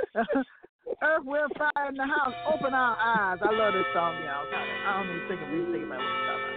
[1.04, 2.34] Earth, Wind, Fire in the house.
[2.54, 3.40] Open our eyes.
[3.42, 4.46] I love this song, y'all.
[4.50, 6.57] I don't even think of even think about what it's talking about.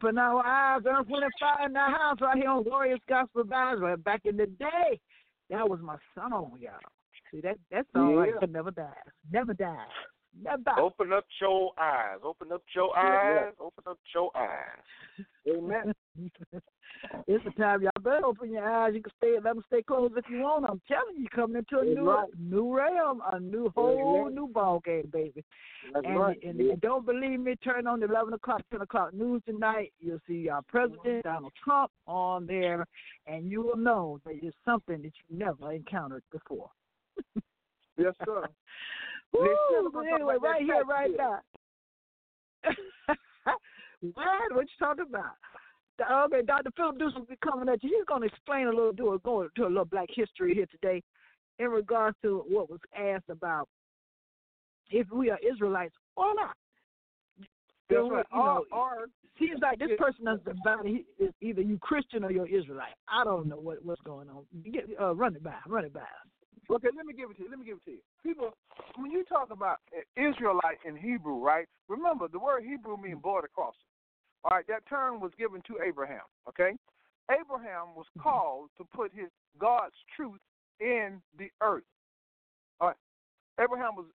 [0.00, 3.80] Open our eyes, and Fire in the house right here on Glorious Gospel Vibes.
[3.80, 5.00] Right back in the day,
[5.50, 6.74] that was my song, y'all.
[7.32, 8.38] See that that song right Yeah.
[8.38, 8.94] there never dies,
[9.32, 9.88] never dies,
[10.78, 12.18] Open up your eyes.
[12.22, 13.54] Open up your Yeah, eyes.
[13.60, 15.24] Open up your eyes.
[15.48, 15.94] Amen.
[17.26, 18.92] it's the time y'all better open your eyes.
[18.94, 20.66] You can stay, let them stay closed if you want.
[20.68, 22.28] I'm telling you, coming into a That's new right.
[22.38, 24.34] new realm, a new whole right.
[24.34, 25.44] new ball game, baby.
[25.92, 26.38] That's and, right.
[26.42, 29.92] and, and don't believe me, turn on the 11 o'clock, 10 o'clock news tonight.
[30.00, 32.86] You'll see our president, Donald Trump, on there,
[33.26, 36.70] and you will know that it's something that you never encountered before.
[37.96, 38.46] Yes, sir.
[39.32, 41.40] Woo, but anyway, right here, right now.
[44.00, 44.54] what?
[44.54, 46.26] What you talking about?
[46.26, 46.70] Okay, Dr.
[46.76, 47.90] Philip Deuce will be coming at you.
[47.96, 50.66] He's going to explain a little, do a, go to a little black history here
[50.70, 51.02] today
[51.58, 53.68] in regards to what was asked about
[54.90, 56.54] if we are Israelites or not.
[57.90, 58.26] That's right.
[58.32, 59.06] you know, Or,
[59.38, 60.86] seems like this person is divided.
[60.86, 62.94] He is either you Christian or you're Israelite.
[63.08, 64.44] I don't know what what's going on.
[64.72, 66.00] Get, uh, run it by, run it by.
[66.00, 66.06] us.
[66.70, 67.50] Okay, let me give it to you.
[67.50, 68.04] Let me give it to you.
[68.22, 68.52] People,
[68.96, 69.78] when you talk about
[70.16, 71.66] Israelite in Hebrew, right?
[71.88, 73.80] Remember, the word Hebrew means border crossing.
[74.44, 76.28] All right, that term was given to Abraham.
[76.48, 76.72] Okay,
[77.30, 78.20] Abraham was mm-hmm.
[78.20, 80.40] called to put his God's truth
[80.80, 81.88] in the earth.
[82.80, 82.96] All right,
[83.60, 84.06] Abraham was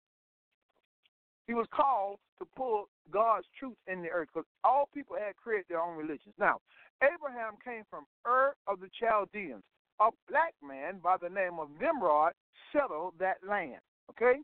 [1.48, 5.66] he was called to pull God's truth in the earth because all people had created
[5.70, 6.36] their own religions.
[6.40, 6.60] Now,
[7.02, 9.64] Abraham came from Ur of the Chaldeans.
[10.02, 12.34] A black man by the name of Nimrod
[12.72, 13.82] settled that land.
[14.10, 14.42] Okay?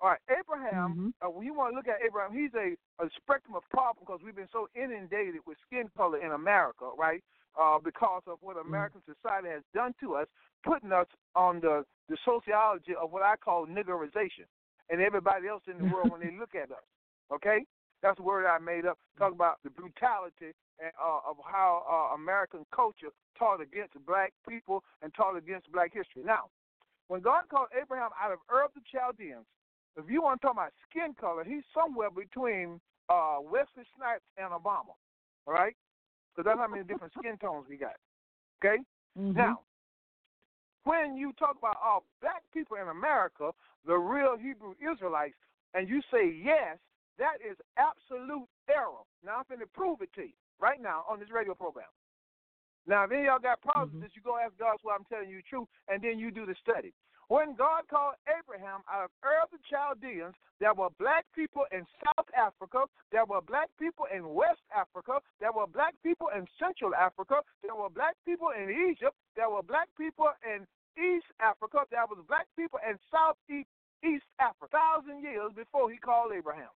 [0.00, 3.56] All right, Abraham, uh, when you want to look at Abraham, he's a, a spectrum
[3.56, 7.22] of problem because we've been so inundated with skin color in America, right?
[7.60, 10.28] Uh, because of what American society has done to us,
[10.64, 14.46] putting us on the, the sociology of what I call niggerization
[14.88, 16.86] and everybody else in the world when they look at us.
[17.34, 17.66] Okay?
[18.02, 18.98] That's a word I made up.
[19.18, 24.84] Talk about the brutality and, uh, of how uh, American culture taught against black people
[25.02, 26.22] and taught against black history.
[26.24, 26.50] Now,
[27.08, 29.46] when God called Abraham out of Ur of the Chaldeans,
[29.96, 34.52] if you want to talk about skin color, he's somewhere between uh, Wesley Snipes and
[34.52, 34.94] Obama.
[35.46, 35.74] All right?
[36.30, 37.96] Because that's how many different skin tones we got.
[38.62, 38.82] Okay?
[39.18, 39.36] Mm-hmm.
[39.36, 39.60] Now,
[40.84, 43.50] when you talk about all black people in America,
[43.86, 45.34] the real Hebrew Israelites,
[45.74, 46.78] and you say yes,
[47.18, 49.02] that is absolute error.
[49.24, 51.90] Now I'm going to prove it to you right now on this radio program.
[52.86, 54.00] Now, if any of y'all got problems mm-hmm.
[54.00, 56.32] with this, you go ask God why I'm telling you the truth, and then you
[56.32, 56.96] do the study.
[57.28, 60.32] When God called Abraham out of Ur of the Chaldeans,
[60.64, 65.52] there were black people in South Africa, there were black people in West Africa, there
[65.52, 69.92] were black people in Central Africa, there were black people in Egypt, there were black
[70.00, 70.64] people in
[70.96, 73.68] East Africa, there was black people in Southeast
[74.00, 76.72] East Africa, thousand years before he called Abraham.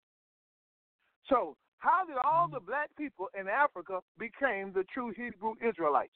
[1.29, 6.15] So, how did all the black people in Africa become the true Hebrew Israelites?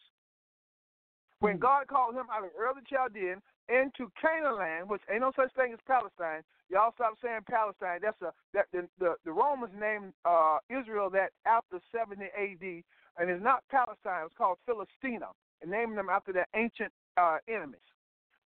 [1.40, 5.52] When God called him out of early Chaldean into Canaan land, which ain't no such
[5.54, 6.42] thing as Palestine.
[6.70, 8.00] Y'all stop saying Palestine.
[8.02, 12.84] That's a that the the, the Romans named uh, Israel that after 70 A.D.
[13.18, 14.26] and it's not Palestine.
[14.26, 17.86] It's called Philistina, and named them after their ancient uh, enemies.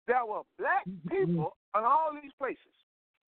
[0.07, 2.75] There were black people in all these places.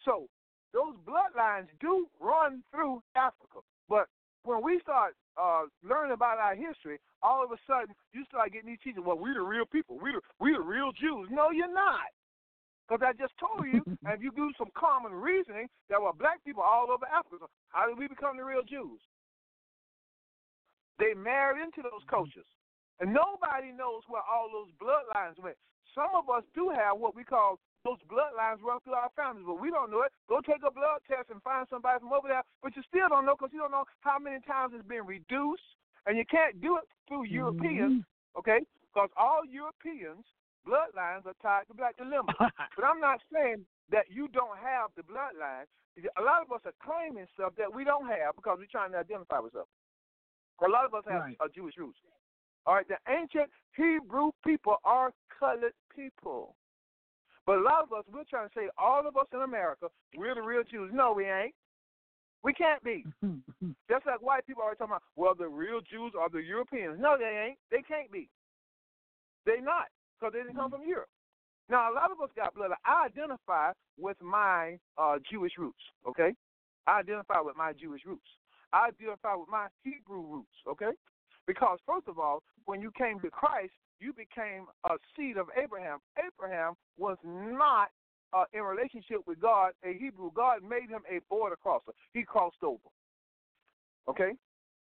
[0.04, 0.28] So
[0.74, 3.60] those bloodlines do run through Africa.
[3.90, 4.08] But
[4.44, 8.70] when we start uh, learning about our history, all of a sudden you start getting
[8.70, 9.04] these teachers.
[9.06, 10.00] Well, we're the real people.
[10.02, 11.28] We the we the real Jews.
[11.30, 12.10] No, you're not.
[12.88, 16.44] Because I just told you, and if you do some common reasoning, there were black
[16.44, 17.46] people all over Africa.
[17.70, 19.00] How did we become the real Jews?
[21.00, 22.46] They married into those cultures.
[23.00, 25.58] And nobody knows where all those bloodlines went.
[25.96, 29.60] Some of us do have what we call those bloodlines run through our families, but
[29.60, 30.14] we don't know it.
[30.30, 33.26] Go take a blood test and find somebody from over there, but you still don't
[33.26, 35.66] know because you don't know how many times it's been reduced,
[36.06, 38.40] and you can't do it through Europeans, mm-hmm.
[38.40, 38.62] okay?
[38.90, 40.26] Because all Europeans'
[40.68, 42.34] bloodlines are tied to black dilemma.
[42.76, 45.66] but I'm not saying that you don't have the bloodline.
[45.98, 49.00] A lot of us are claiming stuff that we don't have because we're trying to
[49.00, 49.68] identify with something.
[50.64, 51.38] A lot of us have Right.
[51.54, 52.00] Jewish roots.
[52.66, 56.56] All right, the ancient Hebrew people are colored people.
[57.46, 60.36] But a lot of us, we're trying to say, all of us in America, we're
[60.36, 60.92] the real Jews.
[60.94, 61.54] No, we ain't.
[62.44, 63.06] We can't be.
[63.90, 66.98] Just like white people are talking about, well, the real Jews are the Europeans.
[67.00, 67.58] No, they ain't.
[67.70, 68.30] They can't be.
[69.46, 69.88] They not,
[70.20, 71.10] because they didn't come from Europe.
[71.70, 72.72] Now, a lot of us got blood.
[72.86, 76.34] I identify with my uh, Jewish roots, okay?
[76.86, 78.28] I identify with my Jewish roots.
[78.74, 80.92] I identify with my Hebrew roots, okay?
[81.48, 86.00] Because, first of all, when you came to Christ, you became a seed of Abraham.
[86.18, 87.90] Abraham was not
[88.34, 90.32] uh, in relationship with God, a Hebrew.
[90.34, 91.92] God made him a border crosser.
[92.14, 92.90] He crossed over.
[94.08, 94.32] Okay?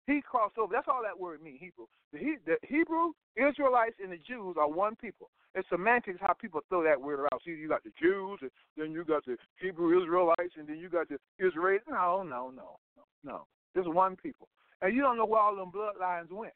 [0.06, 0.72] He crossed over.
[0.72, 1.86] That's all that word means, Hebrew.
[2.12, 5.30] The, he, the Hebrew, Israelites, and the Jews are one people.
[5.54, 7.40] It's semantics how people throw that word around.
[7.44, 10.88] See, you got the Jews, and then you got the Hebrew Israelites, and then you
[10.88, 11.84] got the Israelites.
[11.88, 12.78] No, no, no,
[13.22, 13.46] no.
[13.74, 14.48] There's one people.
[14.80, 16.54] And you don't know where all them bloodlines went.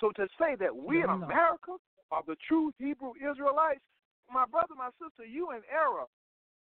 [0.00, 1.10] So to say that we in.
[1.10, 1.76] America
[2.10, 3.80] are the true Hebrew Israelites,
[4.32, 6.06] my brother, my sister, you in error.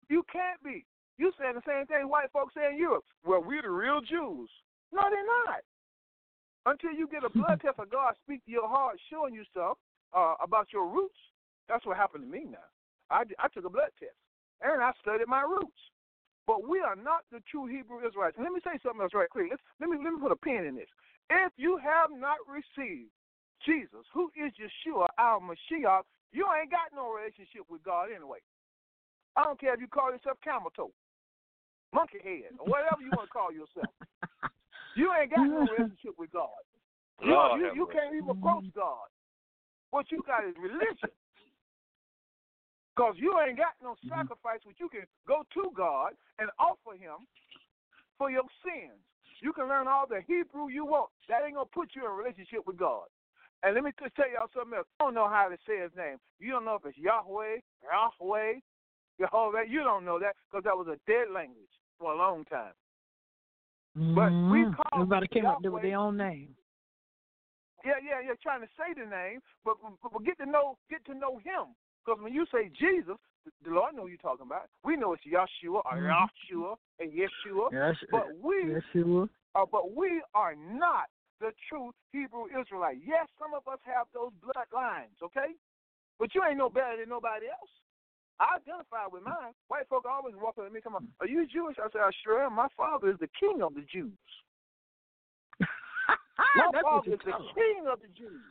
[0.09, 0.85] You can't be.
[1.18, 3.05] You saying the same thing white folks say in Europe.
[3.24, 4.51] Well, we're the real Jews.
[4.93, 5.64] No, they're not.
[6.66, 9.79] Until you get a blood test or God speak to your heart, showing you stuff
[10.14, 11.18] uh, about your roots.
[11.68, 12.68] That's what happened to me now.
[13.11, 14.18] I, I took a blood test
[14.62, 15.79] and I studied my roots.
[16.47, 18.37] But we are not the true Hebrew Israelites.
[18.37, 19.51] And let me say something else right quick.
[19.51, 20.87] Let's, let me let me put a pin in this.
[21.29, 23.11] If you have not received
[23.65, 26.03] Jesus, who is Yeshua, our Mashiach,
[26.33, 28.39] you ain't got no relationship with God anyway.
[29.37, 30.93] I don't care if you call yourself camel toe,
[31.93, 33.93] monkey head, or whatever you want to call yourself.
[34.97, 36.57] You ain't got no relationship with God.
[37.21, 39.13] You, Lord you, you can't even approach God.
[39.93, 41.13] What you got is religion.
[42.97, 44.09] Because you ain't got no mm-hmm.
[44.09, 47.29] sacrifice which you can go to God and offer Him
[48.17, 48.97] for your sins.
[49.45, 51.13] You can learn all the Hebrew you want.
[51.29, 53.05] That ain't going to put you in a relationship with God.
[53.63, 54.87] And let me just tell y'all something else.
[55.01, 56.19] I don't know how to say His name.
[56.39, 58.61] You don't know if it's Yahweh, Yahweh,
[59.19, 59.63] Jehovah.
[59.69, 62.75] You don't know that because that was a dead language for a long time.
[64.15, 64.77] But we Mhm.
[64.77, 66.55] call everybody came up with their own name.
[67.85, 68.35] Yeah, yeah, yeah.
[68.43, 71.75] Trying to say the name, but, but, but get to know get to know Him.
[72.05, 73.17] Because when you say Jesus,
[73.65, 74.69] the, Lord know you're talking about.
[74.85, 76.13] We know it's Yahshua or Mhm.
[76.13, 77.73] Yahshua and Yeshua.
[77.73, 78.83] Yes, But we yes,
[79.55, 81.09] uh, but we are not
[81.41, 82.99] the true Hebrew Israelite.
[83.05, 85.55] Yes, some of us have those bloodlines, okay?
[86.18, 87.70] But you ain't no better than nobody else.
[88.41, 89.57] I identify with mine.
[89.68, 91.76] White folk always walk up to me, come on, are you Jewish?
[91.80, 92.55] I say, I sure am.
[92.55, 94.12] My father is the king of the Jews.
[95.61, 97.55] My That's what father you is the tell 'em.
[97.55, 98.45] king of the Jews.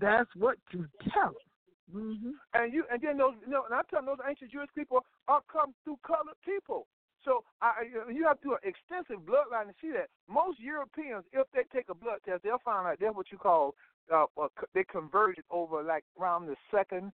[0.00, 1.48] That's what you tell 'em.
[1.94, 2.30] Mm-hmm.
[2.54, 5.04] And you and then those you know, and I tell them those ancient Jewish people
[5.26, 6.86] are come through colored people.
[7.28, 10.08] So I, you have to do an extensive bloodline to see that.
[10.32, 13.74] Most Europeans, if they take a blood test, they'll find out they're what you call
[14.12, 14.24] uh,
[14.72, 17.12] they converted over like around the second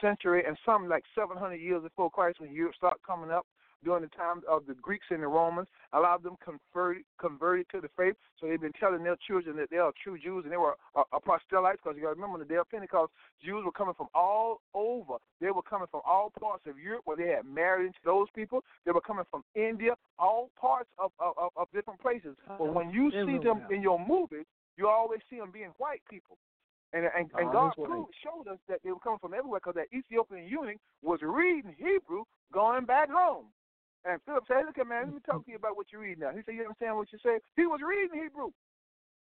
[0.00, 3.44] century and some like 700 years before Christ when Europe started coming up
[3.84, 5.68] during the time of the Greeks and the Romans.
[5.92, 9.56] A lot of them converted converted to the faith, so they've been telling their children
[9.56, 12.34] that they are true Jews and they were uh, apostolites because you got to remember
[12.34, 13.12] on the day of Pentecost,
[13.44, 15.14] Jews were coming from all over.
[15.40, 18.62] They were coming from all parts of Europe where they had married into those people.
[18.84, 22.36] They were coming from India, all parts of of, of, different places.
[22.46, 26.36] But when you see them in your movies, you always see them being white people.
[26.92, 29.76] And and, and Oh, God proved, showed us that they were coming from everywhere because
[29.76, 33.46] that Ethiopian eunuch was reading Hebrew going back home.
[34.04, 36.24] And Philip said, "Look, at man, let me talk to you about what you're reading
[36.24, 38.50] now." He said, "You understand what you say?" He was reading Hebrew.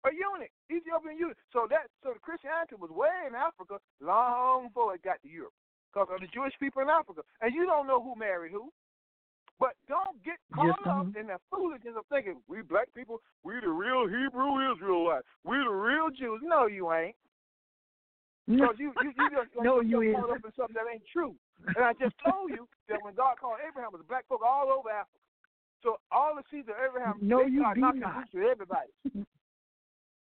[0.04, 1.38] A eunuch, Ethiopian eunuch.
[1.52, 5.54] So that so the Christianity was way in Africa long before it got to Europe
[5.92, 7.22] because of the Jewish people in Africa.
[7.40, 8.72] And you don't know who married who.
[9.60, 13.60] But don't get caught Yes, up in the foolishness of thinking we black people, we
[13.60, 16.40] the real Hebrew Israelites, we the real Jews.
[16.42, 17.14] No, you ain't.
[18.48, 21.36] Because you you you just No, you caught up in something that ain't true.
[21.76, 24.68] And I just told you that when God called Abraham, it was black folk all
[24.70, 25.18] over Africa.
[25.82, 28.14] So all the seeds of Abraham, No, they you started be knocking not.
[28.18, 28.90] boots with everybody.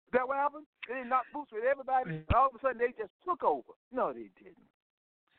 [0.06, 0.66] Is that what happened?
[0.88, 3.74] They didn't knock boots with everybody, and all of a sudden they just took over.
[3.92, 4.66] No, they didn't.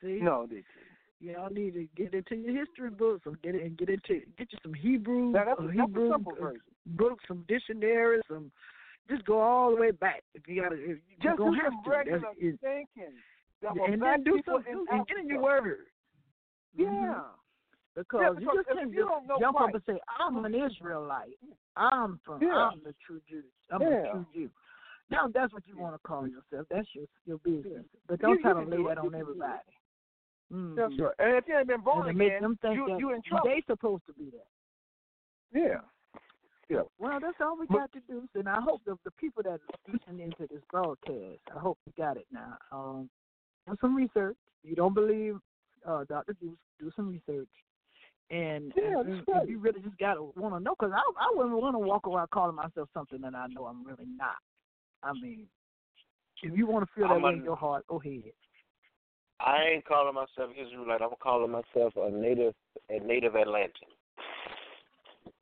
[0.04, 1.34] See, No, they didn't.
[1.36, 4.52] y'all need to get into your history books or get it and get into get
[4.52, 6.52] you some Hebrew, Now that's, a, a Hebrew simple uh,
[6.86, 8.52] books, some dictionaries, some.
[9.10, 10.76] Just go all the way back if you got to.
[10.76, 11.90] If you Just do have some to.
[11.90, 13.16] regular That's, thinking.
[13.62, 15.88] That and then do something in in your word.
[16.74, 16.86] Yeah.
[16.86, 17.24] Mhm.
[17.96, 21.40] Because, Yeah, you just can't you just jump up Christ- and say, "I'm an Israelite.
[21.76, 22.44] I'm from.
[22.44, 22.70] Yeah.
[22.70, 23.44] I'm the true Jew.
[23.72, 23.88] I'm Yeah.
[23.88, 24.52] a true Jew."
[25.10, 26.68] Now that's what you want to call yourself.
[26.70, 27.86] That's your your business.
[28.06, 29.22] But don't you try to lay that on can do it.
[29.22, 29.72] everybody.
[30.52, 30.76] Mhm.
[30.76, 31.16] That's right.
[31.18, 33.22] And if you ain't been born and to make again, them think you you in
[33.24, 33.50] trouble.
[33.50, 34.48] they supposed to be that.
[35.52, 35.82] Yeah.
[36.70, 36.84] Yeah.
[37.00, 38.28] Well, that's all we got to do.
[38.36, 41.94] And I hope the the people that are listening into this broadcast, I hope you
[41.94, 42.58] got it now.
[42.72, 43.10] Um,
[43.68, 44.38] do some research.
[44.64, 45.38] You don't believe
[45.88, 46.34] uh, Dr.
[46.42, 47.50] Deuce, do some research.
[48.30, 49.48] And, Yeah, and, and right.
[49.48, 52.30] you really just gotta want to know, because I I wouldn't want to walk around
[52.32, 54.36] calling myself something that I know I'm really not.
[55.02, 55.48] I mean,
[56.44, 58.34] if you want to feel that I'm way a- in your heart, go ahead.
[59.40, 61.02] I ain't calling myself Israelite.
[61.02, 62.56] I'm calling myself a native,
[62.90, 63.92] a native Atlantean.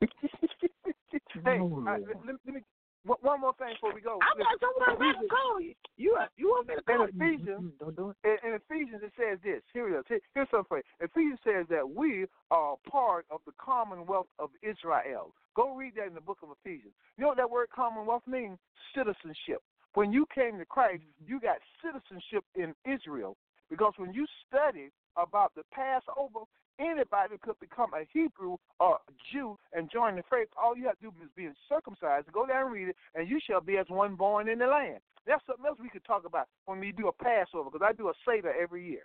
[0.02, 2.60] hey, Oh, I, let, let me
[3.06, 4.18] one one more thing before we go.
[4.20, 5.74] I'm not Listen, someone I'm gonna call you.
[5.96, 7.14] You you want me to In call you?
[7.14, 8.16] Ephesians- Don't do it.
[8.26, 9.62] in, in Ephesians it says this.
[9.72, 10.04] Here it is.
[10.08, 10.86] Here- Here's something for you.
[11.00, 15.32] Ephesians says that we are part of the commonwealth of Israel.
[15.54, 16.92] Go read that in the book of Ephesians.
[17.16, 18.58] You know what that word commonwealth means?
[18.94, 19.62] Citizenship.
[19.94, 21.32] When you came to Christ, mm-hmm.
[21.32, 23.36] you got citizenship in Israel.
[23.70, 26.44] Because when you study about the Passover,
[26.78, 30.48] anybody could become a Hebrew or a Jew and join the faith.
[30.60, 32.30] All you have to do is be circumcised.
[32.32, 35.00] Go down and read it, and you shall be as one born in the land.
[35.26, 38.08] That's something else we could talk about when we do a Passover, because I do
[38.08, 39.02] a Seder every year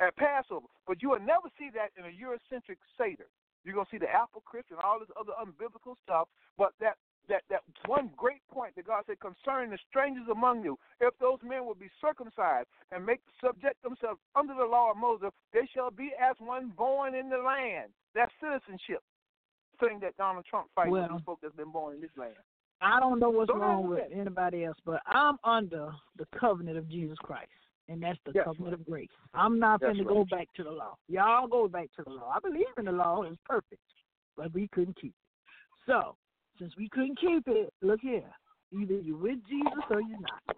[0.00, 0.66] at Passover.
[0.86, 3.28] But you will never see that in a Eurocentric Seder.
[3.64, 6.26] You're going to see the apple crisp and all this other unbiblical stuff.
[6.58, 6.96] But that,
[7.28, 11.38] that, that one great point that God said concerning the strangers among you, if those
[11.42, 15.90] men will be circumcised and make subject themselves under the law of Moses, they shall
[15.90, 17.90] be as one born in the land.
[18.14, 19.02] That's citizenship.
[19.80, 22.36] Thing that Donald Trump fights with Well- these folks that's been born in this land.
[22.80, 24.12] I don't know what's wrong with that.
[24.12, 27.52] anybody else, but I'm under the covenant of Jesus Christ,
[27.88, 29.08] and that's the That's covenant of grace.
[29.34, 30.14] I'm not going to right.
[30.14, 30.96] go back to the law.
[31.06, 32.32] Y'all go back to the law.
[32.34, 33.80] I believe in the law; it's perfect,
[34.36, 35.86] but we couldn't keep it.
[35.86, 36.16] So
[36.58, 38.30] since we couldn't keep it, look here.
[38.72, 40.56] Either you're with Jesus or you're not.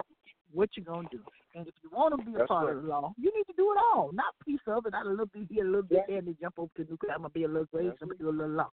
[0.52, 1.20] What you gonna do?
[1.56, 2.76] And if you want to be a That's part right.
[2.76, 5.08] of the law, you need to do it all, not piece of it, not a
[5.08, 7.30] little bit here, a little bit there, and then jump over to the I'm gonna
[7.30, 8.70] be a little grace, I'm gonna do a little law.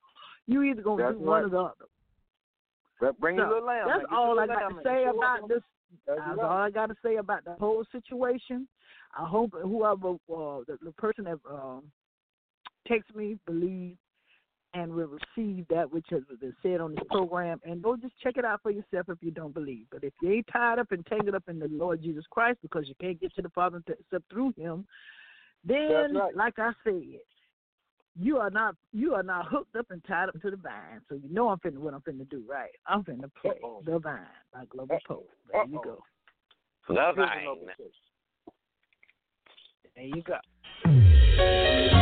[0.48, 1.86] You either gonna That's do one or the other.
[3.00, 3.88] But Bring your So, little lamb.
[3.88, 4.06] That's.
[4.12, 5.62] All I got to say about this.
[6.06, 8.68] That's all I got to say about the whole situation.
[9.18, 11.84] I hope whoever uh, the, the person that um,
[12.88, 13.98] texts me believe
[14.74, 17.60] and will receive that which has been said on this program.
[17.66, 19.86] And go just check it out for yourself if you don't believe.
[19.92, 22.88] But if you ain't tied up and tangled up in the Lord Jesus Christ because
[22.88, 24.86] you can't get to the Father except through Him,
[25.64, 26.36] then, right.
[26.36, 27.02] like I said,
[28.20, 31.02] you are not you are not hooked up and tied up to the vine.
[31.08, 32.72] So you know I'm finna what I'm finna do, right?
[32.88, 33.84] I'm finna play Uh-oh.
[33.86, 34.20] the vine
[34.54, 35.30] by Globee Pope.
[35.52, 35.84] There you Uh-oh.
[36.88, 36.94] go.
[36.94, 37.48] Love Prison Vine.
[37.48, 37.94] officers.
[39.96, 42.01] There you go.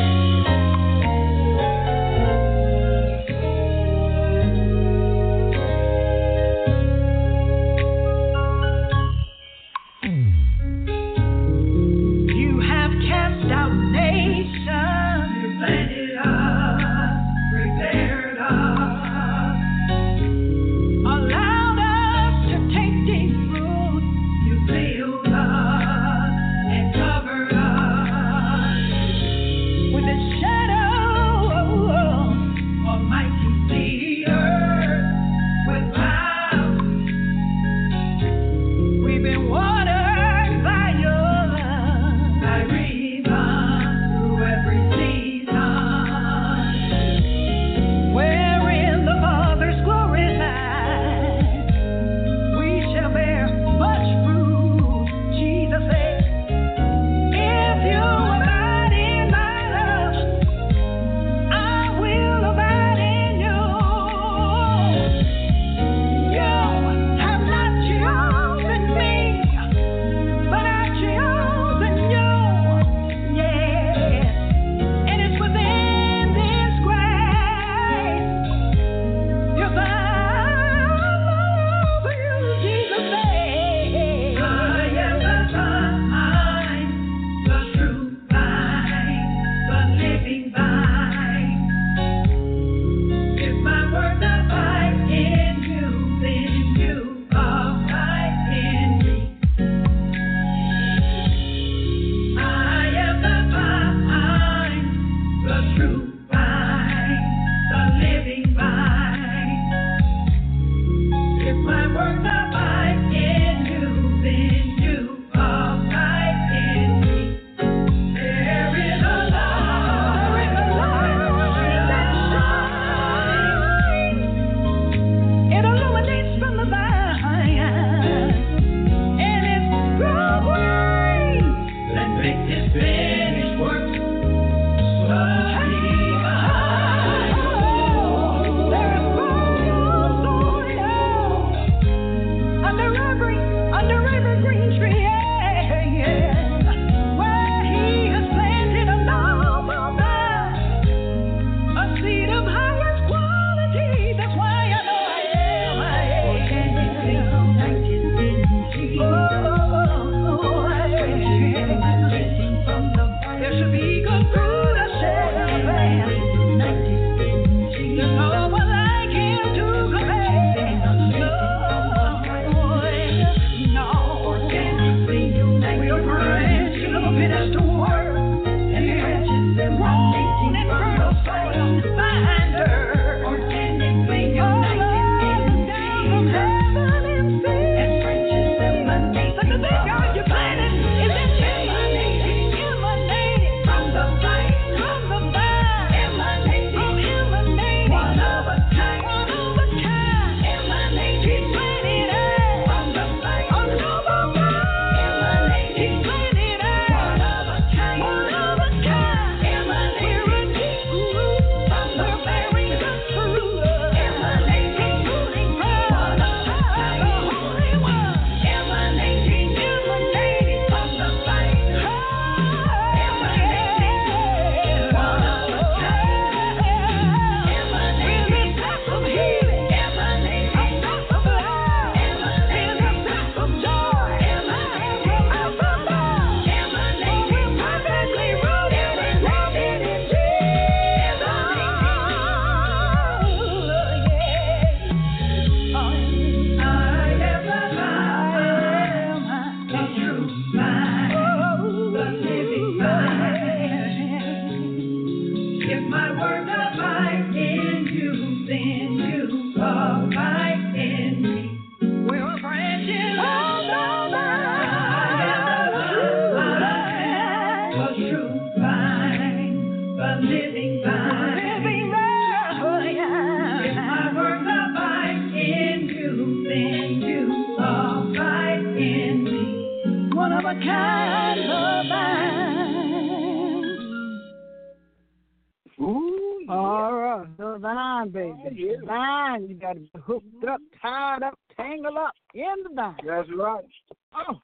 [290.81, 292.95] Tied up, tangled up in the vine.
[293.05, 293.65] That's right.
[294.13, 294.39] Oh,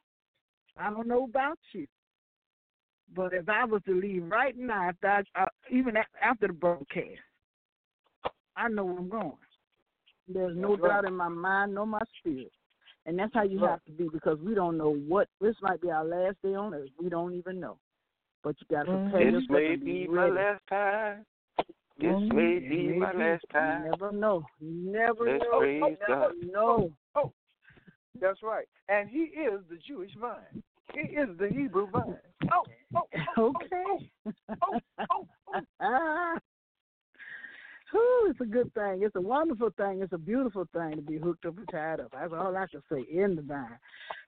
[0.77, 1.87] I don't know about you,
[3.15, 7.19] but if I was to leave right now, after I, uh, even after the broadcast,
[8.57, 9.33] I know where I'm going.
[10.27, 10.81] There's no right.
[10.81, 12.51] doubt in my mind, nor my spirit.
[13.05, 13.71] And that's how you Right.
[13.71, 16.73] have to be because we don't know what this might be our last day on
[16.73, 16.89] earth.
[16.99, 17.77] We don't even know.
[18.43, 21.25] But you got to prepare This yourself may and be be my last time.
[21.97, 22.33] This Mhm.
[22.33, 23.83] may be my last time.
[23.83, 24.45] You never know.
[24.59, 25.61] You never Let's know.
[25.63, 26.93] You never know.
[28.19, 28.67] That's right.
[28.89, 30.63] And he is the Jewish vine.
[30.93, 32.17] He is the Hebrew vine.
[32.51, 32.65] Oh,
[32.95, 34.11] oh, oh, Okay.
[34.61, 34.79] oh,
[35.09, 35.27] oh,
[35.79, 36.37] oh.
[37.91, 39.03] Whew, it's a good thing.
[39.03, 40.01] It's a wonderful thing.
[40.01, 42.11] It's a beautiful thing to be hooked up and tied up.
[42.11, 43.77] That's all I can say in the vine.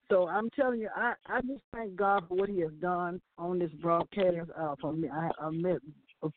[0.09, 3.59] So I'm telling you, I, I just thank God for what He has done on
[3.59, 4.49] this broadcast.
[4.57, 5.79] Uh, for me, I, I met
[6.21, 6.33] of-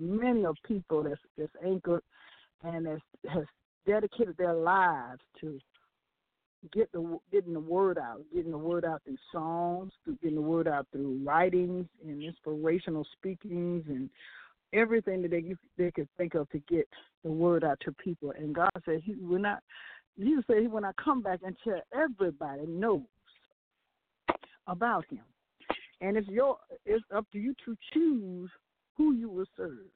[0.00, 2.02] many of people that's that's anchored
[2.62, 3.44] and that's has
[3.86, 5.58] dedicated their lives to
[6.72, 10.42] get the getting the word out, getting the word out through songs, through getting the
[10.42, 14.10] word out through writings and inspirational speakings and
[14.72, 16.88] everything that they they could think of to get
[17.24, 18.32] the word out to people.
[18.36, 19.60] And God said He will not.
[20.18, 23.02] Jesus said He will not come back until everybody knows
[24.66, 25.22] about Him.
[26.00, 28.50] And it's your it's up to you to choose
[28.96, 29.90] who you will serve.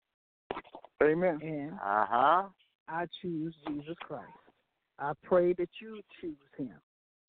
[1.03, 1.39] Amen.
[1.43, 2.43] And Uh huh.
[2.89, 4.27] I choose Jesus Christ.
[4.99, 6.75] I pray that you choose him.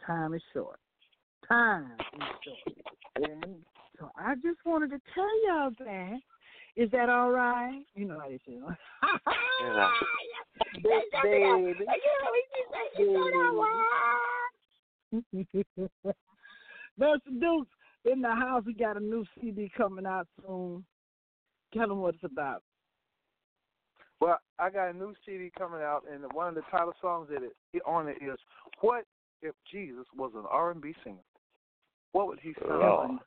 [0.06, 0.80] Time is short.
[1.48, 2.86] Time is short.
[3.18, 3.56] Amen.
[4.00, 6.20] So I just wanted to tell y'all that.
[6.76, 7.84] Is that all right?
[7.96, 8.58] You know how they say.
[9.64, 9.92] Yeah.
[11.22, 11.86] Baby.
[17.00, 17.40] Mr.
[17.40, 17.70] Dukes
[18.06, 18.64] in the house.
[18.66, 20.86] We got a new CD coming out soon.
[21.74, 22.64] Tell them what it's about.
[24.20, 27.42] Well, I got a new CD coming out, and one of the title songs that
[27.44, 28.38] it, it on it is
[28.82, 29.06] "What
[29.42, 31.18] If Jesus Was an R&B Singer?
[32.12, 33.10] What would he sound Lord.
[33.12, 33.20] like?"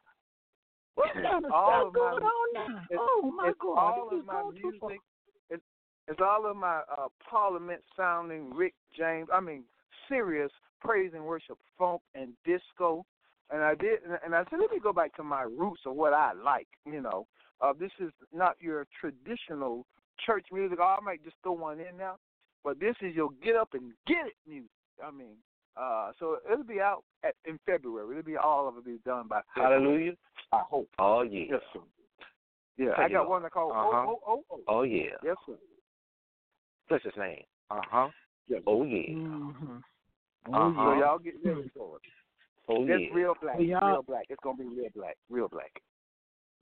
[0.95, 2.77] What kind of all stuff of my- going on now?
[2.91, 3.77] it's- oh my it's God!
[3.79, 4.89] all this of is my going too far.
[4.91, 5.03] music.
[5.51, 5.63] It's,
[6.07, 9.29] it's all of my uh, Parliament sounding Rick James.
[9.33, 9.65] I mean,
[10.09, 13.05] serious praise and worship, funk and disco.
[13.51, 15.95] And I did, and- and I said, let me go back to my roots of
[15.95, 16.69] what I like.
[16.87, 17.27] You know,
[17.61, 19.87] uh, this is not your traditional
[20.25, 20.79] church music.
[20.81, 22.17] Oh, I might just throw one in now,
[22.63, 24.71] but this is your get up and get it music.
[25.05, 25.37] I mean,
[25.77, 28.19] uh, so it'll be out at, in February.
[28.19, 29.83] It'll be all of it be done by February.
[29.83, 30.13] Hallelujah.
[30.53, 30.89] I hope.
[30.99, 31.47] Oh yeah.
[31.51, 31.81] Yes, sir.
[32.77, 33.43] Yeah, Thank I got Lord.
[33.43, 34.07] one called Uh-huh.
[34.09, 34.61] Oh Oh Oh Oh.
[34.69, 35.17] Oh yeah.
[35.23, 35.55] Yes, sir.
[36.89, 37.43] Bless his name.
[37.71, 38.09] Uh huh.
[38.49, 38.63] Yes.
[38.67, 39.15] Oh yeah.
[39.15, 39.77] Mm-hmm.
[40.55, 40.85] Uh-huh.
[40.85, 42.03] So y'all get ready for it.
[42.69, 43.17] Oh It's yeah.
[43.17, 43.57] real black.
[43.59, 44.25] Well, Real black.
[44.29, 45.17] It's gonna be real black.
[45.29, 45.73] Real black.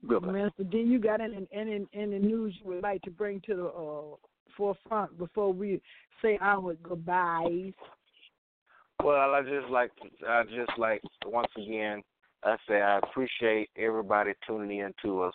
[0.01, 0.33] Real black.
[0.33, 3.65] Minister D, you got any any any news you would like to bring to the
[3.67, 4.15] uh,
[4.57, 5.81] forefront before we
[6.21, 7.73] say our goodbyes?
[9.03, 12.01] Well, I just like to, I just like once again
[12.43, 15.33] I say I appreciate everybody tuning in to us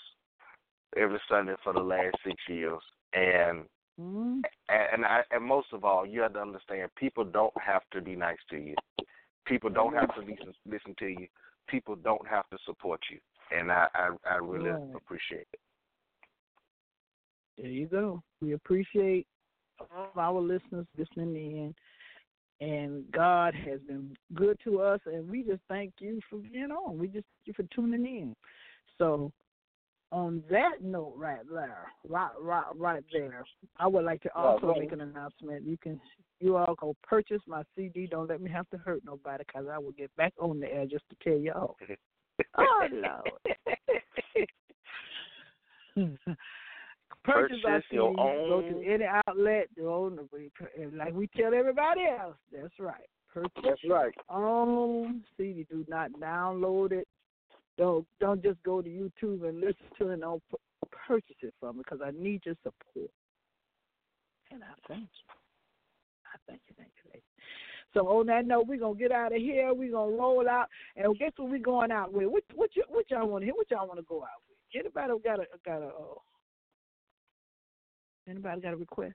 [0.96, 2.80] every Sunday for the last six years,
[3.14, 3.64] and
[4.00, 4.40] Mm-hmm.
[4.68, 8.14] and I and most of all, you have to understand people don't have to be
[8.14, 8.76] nice to you.
[9.48, 11.26] People don't have to listen listen to you.
[11.68, 13.18] People don't have to support you,
[13.56, 14.94] and I I, I really Right.
[14.94, 15.60] appreciate it.
[17.56, 18.22] There you go.
[18.40, 19.26] We appreciate
[19.80, 21.74] all of our listeners listening
[22.60, 26.70] in, and God has been good to us, and we just thank you for being
[26.70, 26.98] on.
[26.98, 28.36] We just thank you for tuning in.
[28.98, 29.32] So,
[30.10, 33.44] on that note, right there, right, right, right there,
[33.78, 35.66] I would like to also make an announcement.
[35.66, 36.00] You can,
[36.40, 38.06] you all go purchase my CD.
[38.06, 40.86] Don't let me have to hurt nobody, cause I will get back on the air
[40.86, 41.76] just to tell y'all.
[42.56, 43.24] Oh Lord.
[47.24, 49.66] Purchase Purchase your CD, Go to any outlet.
[49.76, 50.12] To,
[50.96, 52.36] like we tell everybody else.
[52.52, 53.08] That's right.
[53.32, 54.14] Purchase That's right.
[54.30, 55.66] own CD.
[55.70, 57.08] Do not download it.
[57.78, 60.14] Don't don't just go to YouTube and listen to it.
[60.14, 63.10] And don't pu- purchase it from me because I need your support.
[64.50, 65.34] And I thank you.
[66.26, 67.24] I thank you, thank you, lady.
[67.94, 69.72] So on that note, we're gonna get out of here.
[69.72, 72.26] We're gonna roll out, and guess what we're going out with?
[72.26, 73.54] What what, you, what y'all want to hear?
[73.54, 74.58] What y'all want to go out with?
[74.74, 75.86] Anybody got a got a?
[75.86, 76.18] Uh,
[78.28, 79.14] anybody got a request?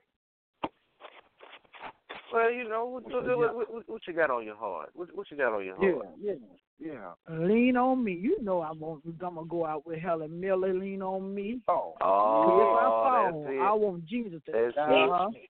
[2.33, 4.89] Well, you know what, what, what, what, what you got on your heart?
[4.95, 6.07] What, what you got on your heart?
[6.19, 6.33] Yeah,
[6.79, 6.93] yeah,
[7.29, 7.37] yeah.
[7.37, 8.13] Lean on me.
[8.13, 10.73] You know I'm gonna, I'm gonna go out with Helen Miller.
[10.73, 11.59] Lean on me.
[11.67, 13.59] Oh, Oh, if I oh, fall, that's it.
[13.61, 15.31] I want Jesus to That's catch it.
[15.33, 15.49] me.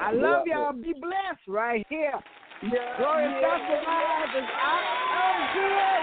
[0.00, 0.58] I love Yeah.
[0.58, 0.72] y'all.
[0.72, 2.12] Be blessed right here.
[2.62, 2.96] yeah.
[2.98, 4.82] Glorious Gospel Live is out
[5.22, 5.97] of here.